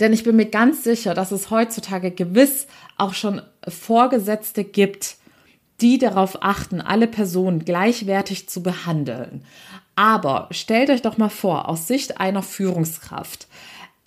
Denn 0.00 0.12
ich 0.12 0.24
bin 0.24 0.36
mir 0.36 0.46
ganz 0.46 0.82
sicher, 0.82 1.14
dass 1.14 1.30
es 1.30 1.50
heutzutage 1.50 2.10
gewiss 2.10 2.66
auch 2.96 3.14
schon 3.14 3.42
Vorgesetzte 3.68 4.64
gibt, 4.64 5.16
die 5.80 5.98
darauf 5.98 6.42
achten, 6.42 6.80
alle 6.80 7.06
Personen 7.06 7.64
gleichwertig 7.64 8.48
zu 8.48 8.62
behandeln. 8.62 9.44
Aber 9.96 10.48
stellt 10.50 10.90
euch 10.90 11.02
doch 11.02 11.18
mal 11.18 11.28
vor, 11.28 11.68
aus 11.68 11.86
Sicht 11.86 12.20
einer 12.20 12.42
Führungskraft, 12.42 13.46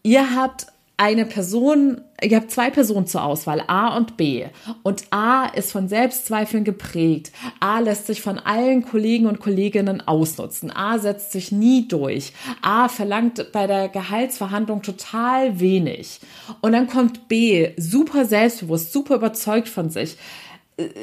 ihr 0.04 0.36
habt 0.36 0.68
eine 1.00 1.26
Person, 1.26 2.02
ihr 2.24 2.38
habt 2.38 2.50
zwei 2.50 2.72
Personen 2.72 3.06
zur 3.06 3.24
Auswahl, 3.24 3.64
A 3.68 3.96
und 3.96 4.18
B. 4.18 4.48
Und 4.82 5.04
A 5.12 5.46
ist 5.46 5.72
von 5.72 5.88
Selbstzweifeln 5.88 6.64
geprägt. 6.64 7.32
A 7.60 7.80
lässt 7.80 8.08
sich 8.08 8.22
von 8.22 8.40
allen 8.40 8.84
Kollegen 8.84 9.28
und 9.28 9.40
Kolleginnen 9.40 10.02
ausnutzen. 10.02 10.72
A 10.72 10.98
setzt 10.98 11.32
sich 11.32 11.52
nie 11.52 11.88
durch. 11.88 12.34
A 12.64 12.90
verlangt 12.90 13.52
bei 13.52 13.68
der 13.68 13.90
Gehaltsverhandlung 13.90 14.82
total 14.82 15.60
wenig. 15.60 16.20
Und 16.62 16.72
dann 16.72 16.88
kommt 16.88 17.28
B, 17.28 17.70
super 17.78 18.26
selbstbewusst, 18.26 18.92
super 18.92 19.16
überzeugt 19.16 19.70
von 19.70 19.92
sich 19.92 20.18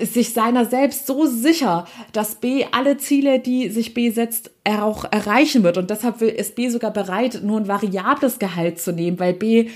sich 0.03 0.33
seiner 0.33 0.67
selbst 0.67 1.07
so 1.07 1.27
sicher, 1.27 1.87
dass 2.13 2.37
B 2.37 2.65
alle 2.71 2.97
Ziele, 2.97 3.41
die 3.41 3.69
sich 3.69 3.93
B 3.93 4.11
setzt, 4.11 4.53
er 4.63 4.85
auch 4.85 5.05
erreichen 5.11 5.65
wird. 5.65 5.79
Und 5.79 5.91
deshalb 5.91 6.23
ist 6.23 6.55
B 6.55 6.69
sogar 6.69 6.93
bereit, 6.93 7.41
nur 7.43 7.59
ein 7.59 7.69
variables 7.69 8.39
Gehalt 8.39 8.81
zu 8.81 8.93
nehmen, 8.93 9.19
weil 9.19 9.35
B 9.35 9.71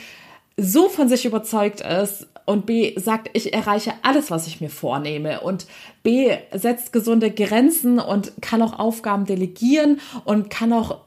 so 0.57 0.89
von 0.89 1.09
sich 1.09 1.25
überzeugt 1.25 1.81
ist 1.81 2.29
und 2.45 2.65
B 2.67 2.95
sagt, 2.97 3.31
ich 3.33 3.53
erreiche 3.53 3.93
alles, 4.03 4.31
was 4.31 4.47
ich 4.47 4.61
mir 4.61 4.71
vornehme 4.71 5.41
und 5.41 5.67
B 6.03 6.37
setzt 6.53 6.93
gesunde 6.93 7.31
Grenzen 7.31 7.99
und 7.99 8.33
kann 8.41 8.63
auch 8.63 8.79
Aufgaben 8.79 9.27
delegieren 9.27 10.01
und 10.25 10.49
kann 10.49 10.73
auch 10.73 10.99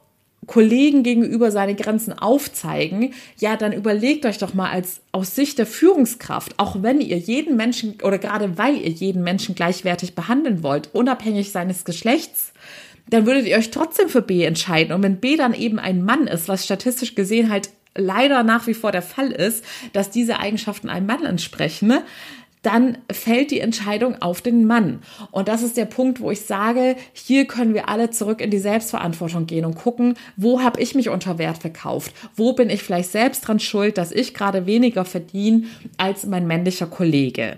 Kollegen 0.47 1.03
gegenüber 1.03 1.51
seine 1.51 1.75
Grenzen 1.75 2.17
aufzeigen, 2.17 3.13
ja, 3.37 3.57
dann 3.57 3.73
überlegt 3.73 4.25
euch 4.25 4.39
doch 4.39 4.53
mal 4.53 4.71
als 4.71 5.01
aus 5.11 5.35
Sicht 5.35 5.59
der 5.59 5.67
Führungskraft, 5.67 6.57
auch 6.57 6.81
wenn 6.81 6.99
ihr 6.99 7.17
jeden 7.17 7.55
Menschen 7.55 7.97
oder 8.03 8.17
gerade 8.17 8.57
weil 8.57 8.75
ihr 8.75 8.89
jeden 8.89 9.23
Menschen 9.23 9.53
gleichwertig 9.53 10.15
behandeln 10.15 10.63
wollt, 10.63 10.89
unabhängig 10.93 11.51
seines 11.51 11.85
Geschlechts, 11.85 12.53
dann 13.09 13.25
würdet 13.25 13.45
ihr 13.45 13.57
euch 13.57 13.71
trotzdem 13.71 14.09
für 14.09 14.21
B 14.21 14.43
entscheiden. 14.43 14.93
Und 14.95 15.03
wenn 15.03 15.19
B 15.19 15.35
dann 15.35 15.53
eben 15.53 15.79
ein 15.79 16.03
Mann 16.03 16.27
ist, 16.27 16.47
was 16.47 16.65
statistisch 16.65 17.13
gesehen 17.13 17.51
halt 17.51 17.69
leider 17.95 18.43
nach 18.43 18.67
wie 18.67 18.73
vor 18.73 18.91
der 18.91 19.01
Fall 19.01 19.31
ist, 19.31 19.63
dass 19.93 20.09
diese 20.09 20.39
Eigenschaften 20.39 20.89
einem 20.89 21.07
Mann 21.07 21.25
entsprechen, 21.25 21.93
dann 22.61 22.99
fällt 23.11 23.51
die 23.51 23.59
Entscheidung 23.59 24.21
auf 24.21 24.41
den 24.41 24.65
Mann. 24.65 25.01
Und 25.31 25.47
das 25.47 25.63
ist 25.63 25.77
der 25.77 25.85
Punkt, 25.85 26.19
wo 26.19 26.29
ich 26.29 26.41
sage, 26.41 26.95
hier 27.13 27.45
können 27.45 27.73
wir 27.73 27.89
alle 27.89 28.11
zurück 28.11 28.39
in 28.41 28.51
die 28.51 28.59
Selbstverantwortung 28.59 29.47
gehen 29.47 29.65
und 29.65 29.75
gucken, 29.75 30.15
wo 30.37 30.61
habe 30.61 30.79
ich 30.79 30.93
mich 30.93 31.09
unter 31.09 31.37
Wert 31.37 31.57
verkauft? 31.57 32.13
Wo 32.35 32.53
bin 32.53 32.69
ich 32.69 32.83
vielleicht 32.83 33.11
selbst 33.11 33.47
dran 33.47 33.59
schuld, 33.59 33.97
dass 33.97 34.11
ich 34.11 34.33
gerade 34.33 34.65
weniger 34.65 35.05
verdiene 35.05 35.63
als 35.97 36.25
mein 36.25 36.45
männlicher 36.45 36.87
Kollege? 36.87 37.57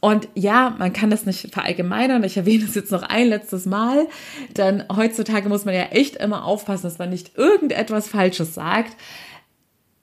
Und 0.00 0.28
ja, 0.34 0.74
man 0.78 0.92
kann 0.92 1.10
das 1.10 1.26
nicht 1.26 1.52
verallgemeinern. 1.52 2.24
Ich 2.24 2.36
erwähne 2.36 2.64
es 2.64 2.74
jetzt 2.74 2.90
noch 2.90 3.02
ein 3.02 3.28
letztes 3.28 3.66
Mal, 3.66 4.06
denn 4.56 4.84
heutzutage 4.94 5.48
muss 5.48 5.64
man 5.64 5.74
ja 5.74 5.84
echt 5.90 6.16
immer 6.16 6.44
aufpassen, 6.44 6.84
dass 6.84 6.98
man 6.98 7.10
nicht 7.10 7.36
irgendetwas 7.36 8.08
Falsches 8.08 8.54
sagt 8.54 8.96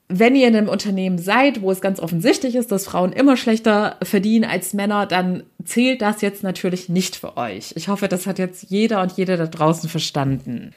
wenn 0.08 0.36
ihr 0.36 0.46
in 0.46 0.54
einem 0.54 0.68
Unternehmen 0.68 1.18
seid, 1.18 1.62
wo 1.62 1.70
es 1.70 1.80
ganz 1.80 1.98
offensichtlich 1.98 2.54
ist, 2.54 2.70
dass 2.70 2.84
Frauen 2.84 3.12
immer 3.12 3.36
schlechter 3.36 3.96
verdienen 4.02 4.48
als 4.48 4.72
Männer, 4.72 5.06
dann 5.06 5.42
zählt 5.64 6.00
das 6.00 6.20
jetzt 6.20 6.42
natürlich 6.42 6.88
nicht 6.88 7.16
für 7.16 7.36
euch. 7.36 7.72
Ich 7.74 7.88
hoffe, 7.88 8.06
das 8.06 8.26
hat 8.26 8.38
jetzt 8.38 8.70
jeder 8.70 9.02
und 9.02 9.12
jede 9.12 9.36
da 9.36 9.46
draußen 9.46 9.88
verstanden. 9.88 10.72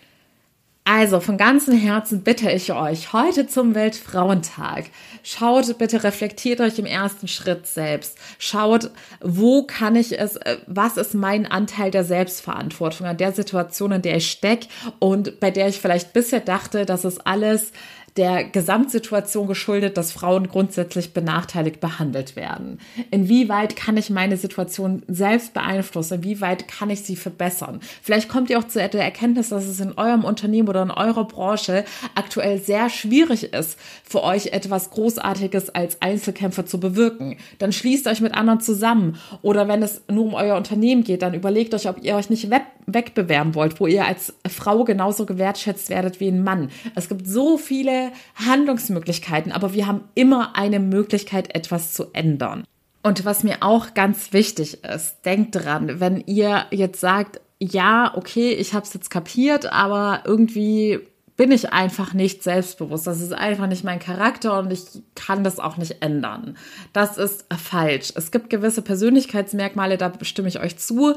Also 0.91 1.19
von 1.19 1.37
ganzem 1.37 1.77
Herzen 1.77 2.23
bitte 2.23 2.49
ich 2.49 2.73
euch 2.73 3.13
heute 3.13 3.45
zum 3.45 3.75
Weltfrauentag. 3.75 4.85
Schaut 5.21 5.77
bitte, 5.77 6.03
reflektiert 6.03 6.61
euch 6.61 6.79
im 6.79 6.87
ersten 6.87 7.27
Schritt 7.27 7.67
selbst. 7.67 8.17
Schaut, 8.39 8.89
wo 9.21 9.61
kann 9.67 9.95
ich 9.95 10.19
es, 10.19 10.37
äh, 10.37 10.57
was 10.65 10.97
ist 10.97 11.13
mein 11.13 11.45
Anteil 11.45 11.91
der 11.91 12.03
Selbstverantwortung 12.03 13.05
an 13.05 13.17
der 13.17 13.33
Situation, 13.33 13.91
in 13.91 14.01
der 14.01 14.17
ich 14.17 14.31
stecke 14.31 14.67
und 14.97 15.39
bei 15.39 15.51
der 15.51 15.67
ich 15.67 15.79
vielleicht 15.79 16.11
bisher 16.11 16.39
dachte, 16.39 16.87
dass 16.87 17.03
es 17.03 17.19
alles 17.19 17.71
der 18.17 18.43
Gesamtsituation 18.43 19.47
geschuldet, 19.47 19.97
dass 19.97 20.11
Frauen 20.11 20.47
grundsätzlich 20.47 21.13
benachteiligt 21.13 21.79
behandelt 21.79 22.35
werden. 22.35 22.79
Inwieweit 23.11 23.75
kann 23.75 23.97
ich 23.97 24.09
meine 24.09 24.37
Situation 24.37 25.03
selbst 25.07 25.53
beeinflussen? 25.53 26.15
Inwieweit 26.15 26.67
kann 26.67 26.89
ich 26.89 27.01
sie 27.01 27.15
verbessern? 27.15 27.79
Vielleicht 28.01 28.29
kommt 28.29 28.49
ihr 28.49 28.59
auch 28.59 28.67
zu 28.67 28.79
der 28.79 29.03
Erkenntnis, 29.03 29.49
dass 29.49 29.65
es 29.65 29.79
in 29.79 29.97
eurem 29.97 30.23
Unternehmen 30.23 30.69
oder 30.69 30.83
in 30.83 30.91
eurer 30.91 31.25
Branche 31.25 31.85
aktuell 32.15 32.59
sehr 32.59 32.89
schwierig 32.89 33.53
ist, 33.53 33.77
für 34.03 34.23
euch 34.23 34.47
etwas 34.47 34.89
Großartiges 34.89 35.69
als 35.69 36.01
Einzelkämpfer 36.01 36.65
zu 36.65 36.79
bewirken. 36.79 37.37
Dann 37.59 37.71
schließt 37.71 38.07
euch 38.07 38.21
mit 38.21 38.33
anderen 38.33 38.61
zusammen. 38.61 39.17
Oder 39.41 39.67
wenn 39.67 39.83
es 39.83 40.01
nur 40.09 40.25
um 40.25 40.33
euer 40.33 40.55
Unternehmen 40.55 41.03
geht, 41.03 41.21
dann 41.21 41.33
überlegt 41.33 41.73
euch, 41.73 41.87
ob 41.87 42.03
ihr 42.03 42.15
euch 42.15 42.29
nicht 42.29 42.49
wegbewerben 42.85 43.55
wollt, 43.55 43.79
wo 43.79 43.87
ihr 43.87 44.05
als 44.05 44.33
Frau 44.47 44.83
genauso 44.83 45.25
gewertschätzt 45.25 45.89
werdet 45.89 46.19
wie 46.19 46.29
ein 46.29 46.43
Mann. 46.43 46.69
Es 46.95 47.09
gibt 47.09 47.27
so 47.27 47.57
viele 47.57 48.11
Handlungsmöglichkeiten, 48.35 49.51
aber 49.51 49.73
wir 49.73 49.87
haben 49.87 50.05
immer 50.15 50.55
eine 50.55 50.79
Möglichkeit, 50.79 51.55
etwas 51.55 51.93
zu 51.93 52.05
ändern. 52.13 52.63
Und 53.01 53.23
was 53.25 53.43
mir 53.43 53.57
auch 53.61 53.93
ganz 53.93 54.33
wichtig 54.33 54.83
ist, 54.83 55.17
denkt 55.25 55.55
dran, 55.55 55.99
wenn 55.99 56.23
ihr 56.25 56.65
jetzt 56.71 56.99
sagt, 56.99 57.39
ja, 57.59 58.13
okay, 58.15 58.51
ich 58.51 58.73
habe 58.73 58.85
es 58.85 58.93
jetzt 58.93 59.09
kapiert, 59.09 59.71
aber 59.71 60.23
irgendwie 60.25 60.99
bin 61.39 61.53
ich 61.53 61.71
einfach 61.71 62.13
nicht 62.13 62.43
selbstbewusst. 62.43 63.07
Das 63.07 63.21
ist 63.21 63.31
einfach 63.31 63.67
nicht 63.67 63.85
mein 63.85 63.99
Charakter 63.99 64.59
und 64.59 64.73
ich 64.73 64.83
kann 65.15 65.45
das 65.45 65.57
auch 65.57 65.77
nicht 65.77 66.01
ändern. 66.01 66.57
Das 66.91 67.17
ist 67.17 67.45
falsch. 67.57 68.11
Es 68.15 68.31
gibt 68.31 68.49
gewisse 68.49 68.81
Persönlichkeitsmerkmale, 68.81 69.97
da 69.97 70.11
stimme 70.23 70.49
ich 70.49 70.59
euch 70.59 70.77
zu. 70.77 71.15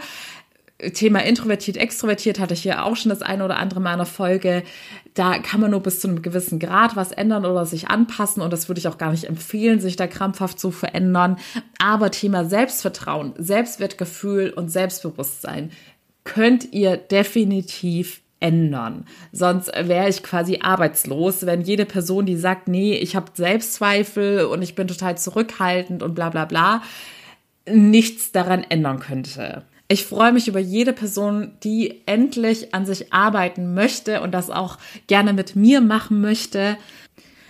Thema 0.90 1.20
introvertiert, 1.20 1.76
extrovertiert 1.76 2.38
hatte 2.38 2.54
ich 2.54 2.62
hier 2.62 2.84
auch 2.84 2.96
schon 2.96 3.10
das 3.10 3.22
eine 3.22 3.44
oder 3.44 3.58
andere 3.58 3.80
Mal 3.80 3.92
in 3.92 3.98
der 3.98 4.06
Folge. 4.06 4.62
Da 5.14 5.38
kann 5.38 5.60
man 5.60 5.70
nur 5.70 5.80
bis 5.80 6.00
zu 6.00 6.08
einem 6.08 6.22
gewissen 6.22 6.58
Grad 6.58 6.96
was 6.96 7.12
ändern 7.12 7.44
oder 7.44 7.66
sich 7.66 7.88
anpassen 7.88 8.42
und 8.42 8.52
das 8.52 8.68
würde 8.68 8.80
ich 8.80 8.88
auch 8.88 8.98
gar 8.98 9.10
nicht 9.10 9.24
empfehlen, 9.24 9.80
sich 9.80 9.96
da 9.96 10.06
krampfhaft 10.06 10.58
zu 10.58 10.70
verändern. 10.70 11.36
Aber 11.78 12.10
Thema 12.10 12.44
Selbstvertrauen, 12.44 13.34
Selbstwertgefühl 13.36 14.50
und 14.50 14.70
Selbstbewusstsein 14.70 15.70
könnt 16.24 16.72
ihr 16.72 16.96
definitiv 16.96 18.20
ändern. 18.40 19.06
Sonst 19.30 19.68
wäre 19.68 20.08
ich 20.08 20.22
quasi 20.22 20.58
arbeitslos, 20.62 21.46
wenn 21.46 21.60
jede 21.62 21.86
Person, 21.86 22.26
die 22.26 22.36
sagt, 22.36 22.66
nee, 22.66 22.94
ich 22.94 23.14
habe 23.14 23.30
Selbstzweifel 23.34 24.46
und 24.46 24.62
ich 24.62 24.74
bin 24.74 24.88
total 24.88 25.16
zurückhaltend 25.16 26.02
und 26.02 26.14
bla 26.14 26.30
bla 26.30 26.44
bla, 26.44 26.82
nichts 27.66 28.32
daran 28.32 28.64
ändern 28.68 28.98
könnte. 28.98 29.64
Ich 29.92 30.06
freue 30.06 30.32
mich 30.32 30.48
über 30.48 30.58
jede 30.58 30.94
Person, 30.94 31.50
die 31.64 32.00
endlich 32.06 32.72
an 32.72 32.86
sich 32.86 33.12
arbeiten 33.12 33.74
möchte 33.74 34.22
und 34.22 34.32
das 34.32 34.48
auch 34.48 34.78
gerne 35.06 35.34
mit 35.34 35.54
mir 35.54 35.82
machen 35.82 36.22
möchte. 36.22 36.78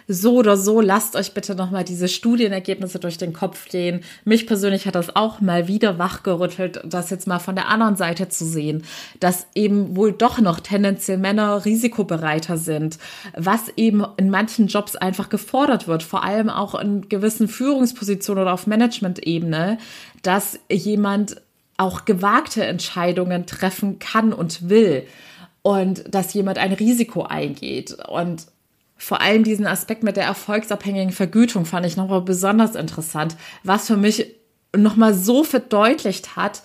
so 0.09 0.35
oder 0.35 0.57
so, 0.57 0.81
lasst 0.81 1.14
euch 1.14 1.35
bitte 1.35 1.55
nochmal 1.55 1.85
diese 1.85 2.09
Studienergebnisse 2.09 2.98
durch 2.98 3.16
den 3.16 3.33
Kopf 3.33 3.68
gehen. 3.68 4.00
Mich 4.24 4.48
persönlich 4.48 4.87
hat 4.87 4.96
das 4.96 5.14
auch 5.14 5.40
mal 5.40 5.68
wieder 5.68 6.00
wachgerüttelt, 6.00 6.81
das 6.85 7.11
jetzt 7.11 7.28
mal 7.28 7.38
von 7.38 7.55
der 7.55 7.68
anderen 7.68 7.94
Seite 7.94 8.28
zu 8.28 8.44
sehen, 8.44 8.83
dass 9.20 9.46
eben 9.55 9.94
wohl 9.94 10.11
doch 10.12 10.40
noch 10.40 10.59
tendenziell 10.59 11.18
Männer 11.18 11.64
risikobereiter 11.64 12.59
sind, 12.59 12.98
was 13.37 13.68
eben 13.76 14.05
in 14.16 14.31
manchen 14.31 14.66
Jobs 14.66 14.96
einfach 14.96 15.28
gefordert 15.28 15.87
wird, 15.87 16.02
vor 16.02 16.24
allem 16.24 16.50
auch 16.50 16.74
in 16.74 17.09
gewissen 17.09 17.46
Führungspositionen 17.46 18.42
oder 18.42 18.52
auf 18.52 18.66
Management-Ebene, 18.66 19.78
dass 20.22 20.59
jemand 20.68 21.36
auch 21.83 22.05
gewagte 22.05 22.64
Entscheidungen 22.64 23.45
treffen 23.45 23.99
kann 23.99 24.33
und 24.33 24.68
will 24.68 25.05
und 25.62 26.05
dass 26.14 26.33
jemand 26.33 26.59
ein 26.59 26.72
Risiko 26.72 27.24
eingeht. 27.24 27.97
Und 28.09 28.47
vor 28.97 29.20
allem 29.20 29.43
diesen 29.43 29.66
Aspekt 29.66 30.05
mit 30.05 30.16
der 30.16 30.24
erfolgsabhängigen 30.24 31.12
Vergütung 31.12 31.64
fand 31.64 31.85
ich 31.85 31.97
nochmal 31.97 32.22
besonders 32.22 32.76
interessant, 32.76 33.37
was 33.64 33.89
für 33.89 33.97
mich 33.97 34.26
nochmal 34.76 35.12
so 35.12 35.43
verdeutlicht 35.43 36.37
hat, 36.37 36.62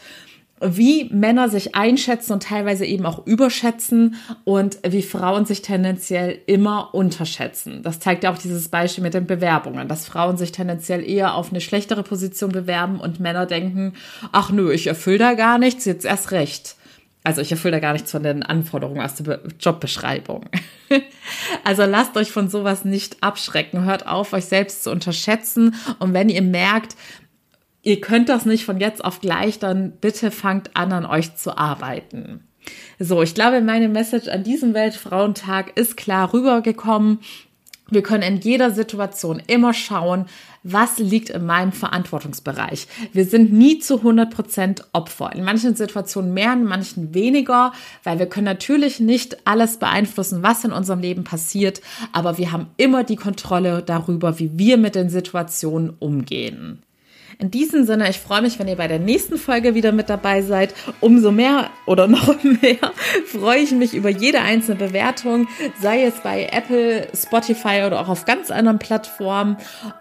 wie 0.59 1.09
Männer 1.13 1.49
sich 1.49 1.75
einschätzen 1.75 2.33
und 2.33 2.43
teilweise 2.43 2.85
eben 2.85 3.05
auch 3.05 3.25
überschätzen 3.27 4.15
und 4.43 4.79
wie 4.87 5.03
Frauen 5.03 5.45
sich 5.45 5.61
tendenziell 5.61 6.39
immer 6.47 6.93
unterschätzen. 6.93 7.83
Das 7.83 7.99
zeigt 7.99 8.23
ja 8.23 8.33
auch 8.33 8.37
dieses 8.37 8.69
Beispiel 8.69 9.03
mit 9.03 9.13
den 9.13 9.27
Bewerbungen, 9.27 9.87
dass 9.87 10.07
Frauen 10.07 10.37
sich 10.37 10.51
tendenziell 10.51 11.07
eher 11.07 11.35
auf 11.35 11.51
eine 11.51 11.61
schlechtere 11.61 12.03
Position 12.03 12.51
bewerben 12.51 12.99
und 12.99 13.19
Männer 13.19 13.45
denken, 13.45 13.93
ach 14.31 14.51
nö, 14.51 14.71
ich 14.71 14.87
erfülle 14.87 15.19
da 15.19 15.33
gar 15.35 15.57
nichts, 15.59 15.85
jetzt 15.85 16.05
erst 16.05 16.31
recht. 16.31 16.75
Also 17.23 17.41
ich 17.41 17.51
erfülle 17.51 17.73
da 17.73 17.79
gar 17.79 17.91
nichts 17.91 18.09
von 18.09 18.23
den 18.23 18.41
Anforderungen 18.41 19.01
aus 19.01 19.15
der 19.15 19.41
Jobbeschreibung. 19.59 20.45
also 21.65 21.83
lasst 21.83 22.15
euch 22.15 22.31
von 22.31 22.49
sowas 22.49 22.85
nicht 22.85 23.21
abschrecken. 23.21 23.83
Hört 23.83 24.07
auf, 24.07 24.31
euch 24.31 24.45
selbst 24.45 24.85
zu 24.85 24.91
unterschätzen. 24.91 25.75
Und 25.99 26.13
wenn 26.13 26.29
ihr 26.29 26.41
merkt, 26.41 26.95
ihr 27.87 28.01
könnt 28.01 28.27
das 28.27 28.45
nicht 28.45 28.65
von 28.65 28.81
jetzt 28.81 29.03
auf 29.03 29.21
gleich, 29.21 29.59
dann 29.59 29.93
bitte 30.01 30.29
fangt 30.29 30.75
an, 30.75 30.91
an 30.91 31.05
euch 31.05 31.37
zu 31.37 31.57
arbeiten. 31.57 32.41
So, 32.99 33.21
ich 33.21 33.33
glaube, 33.33 33.61
meine 33.61 33.87
Message 33.87 34.27
an 34.27 34.43
diesem 34.43 34.73
Weltfrauentag 34.73 35.77
ist 35.77 35.95
klar 35.95 36.33
rübergekommen. 36.33 37.19
Wir 37.89 38.03
können 38.03 38.23
in 38.23 38.41
jeder 38.41 38.71
Situation 38.71 39.41
immer 39.47 39.73
schauen, 39.73 40.25
was 40.63 40.97
liegt 40.97 41.29
in 41.29 41.45
meinem 41.45 41.71
Verantwortungsbereich. 41.71 42.87
Wir 43.13 43.23
sind 43.23 43.53
nie 43.53 43.79
zu 43.79 43.99
100 43.99 44.35
Prozent 44.35 44.83
Opfer. 44.91 45.31
In 45.33 45.45
manchen 45.45 45.73
Situationen 45.77 46.33
mehr, 46.33 46.51
in 46.51 46.65
manchen 46.65 47.13
weniger, 47.13 47.71
weil 48.03 48.19
wir 48.19 48.25
können 48.25 48.43
natürlich 48.43 48.99
nicht 48.99 49.47
alles 49.47 49.77
beeinflussen, 49.77 50.43
was 50.43 50.65
in 50.65 50.73
unserem 50.73 50.99
Leben 50.99 51.23
passiert, 51.23 51.79
aber 52.11 52.37
wir 52.37 52.51
haben 52.51 52.67
immer 52.75 53.05
die 53.05 53.15
Kontrolle 53.15 53.81
darüber, 53.81 54.39
wie 54.39 54.57
wir 54.57 54.75
mit 54.75 54.95
den 54.95 55.09
Situationen 55.09 55.93
umgehen. 55.99 56.83
In 57.39 57.51
diesem 57.51 57.85
Sinne, 57.85 58.09
ich 58.09 58.19
freue 58.19 58.41
mich, 58.41 58.57
wenn 58.57 58.67
ihr 58.67 58.77
bei 58.77 58.87
der 58.87 58.97
nächsten 58.97 59.37
Folge 59.37 59.75
wieder 59.75 59.91
mit 59.91 60.09
dabei 60.09 60.41
seid. 60.41 60.73
Umso 61.01 61.31
mehr 61.31 61.69
oder 61.85 62.07
noch 62.07 62.43
mehr 62.43 62.91
freue 63.27 63.59
ich 63.59 63.71
mich 63.71 63.93
über 63.93 64.09
jede 64.09 64.41
einzelne 64.41 64.77
Bewertung, 64.77 65.47
sei 65.79 66.03
es 66.03 66.15
bei 66.21 66.49
Apple, 66.51 67.07
Spotify 67.15 67.83
oder 67.85 68.01
auch 68.01 68.09
auf 68.09 68.25
ganz 68.25 68.49
anderen 68.49 68.79
Plattformen. 68.79 69.57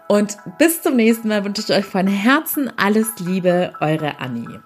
Und 0.07 0.37
bis 0.57 0.81
zum 0.81 0.95
nächsten 0.95 1.27
Mal 1.27 1.45
wünsche 1.45 1.61
ich 1.61 1.77
euch 1.77 1.85
von 1.85 2.07
Herzen 2.07 2.71
alles 2.75 3.07
Liebe, 3.19 3.73
eure 3.81 4.19
Annie. 4.19 4.61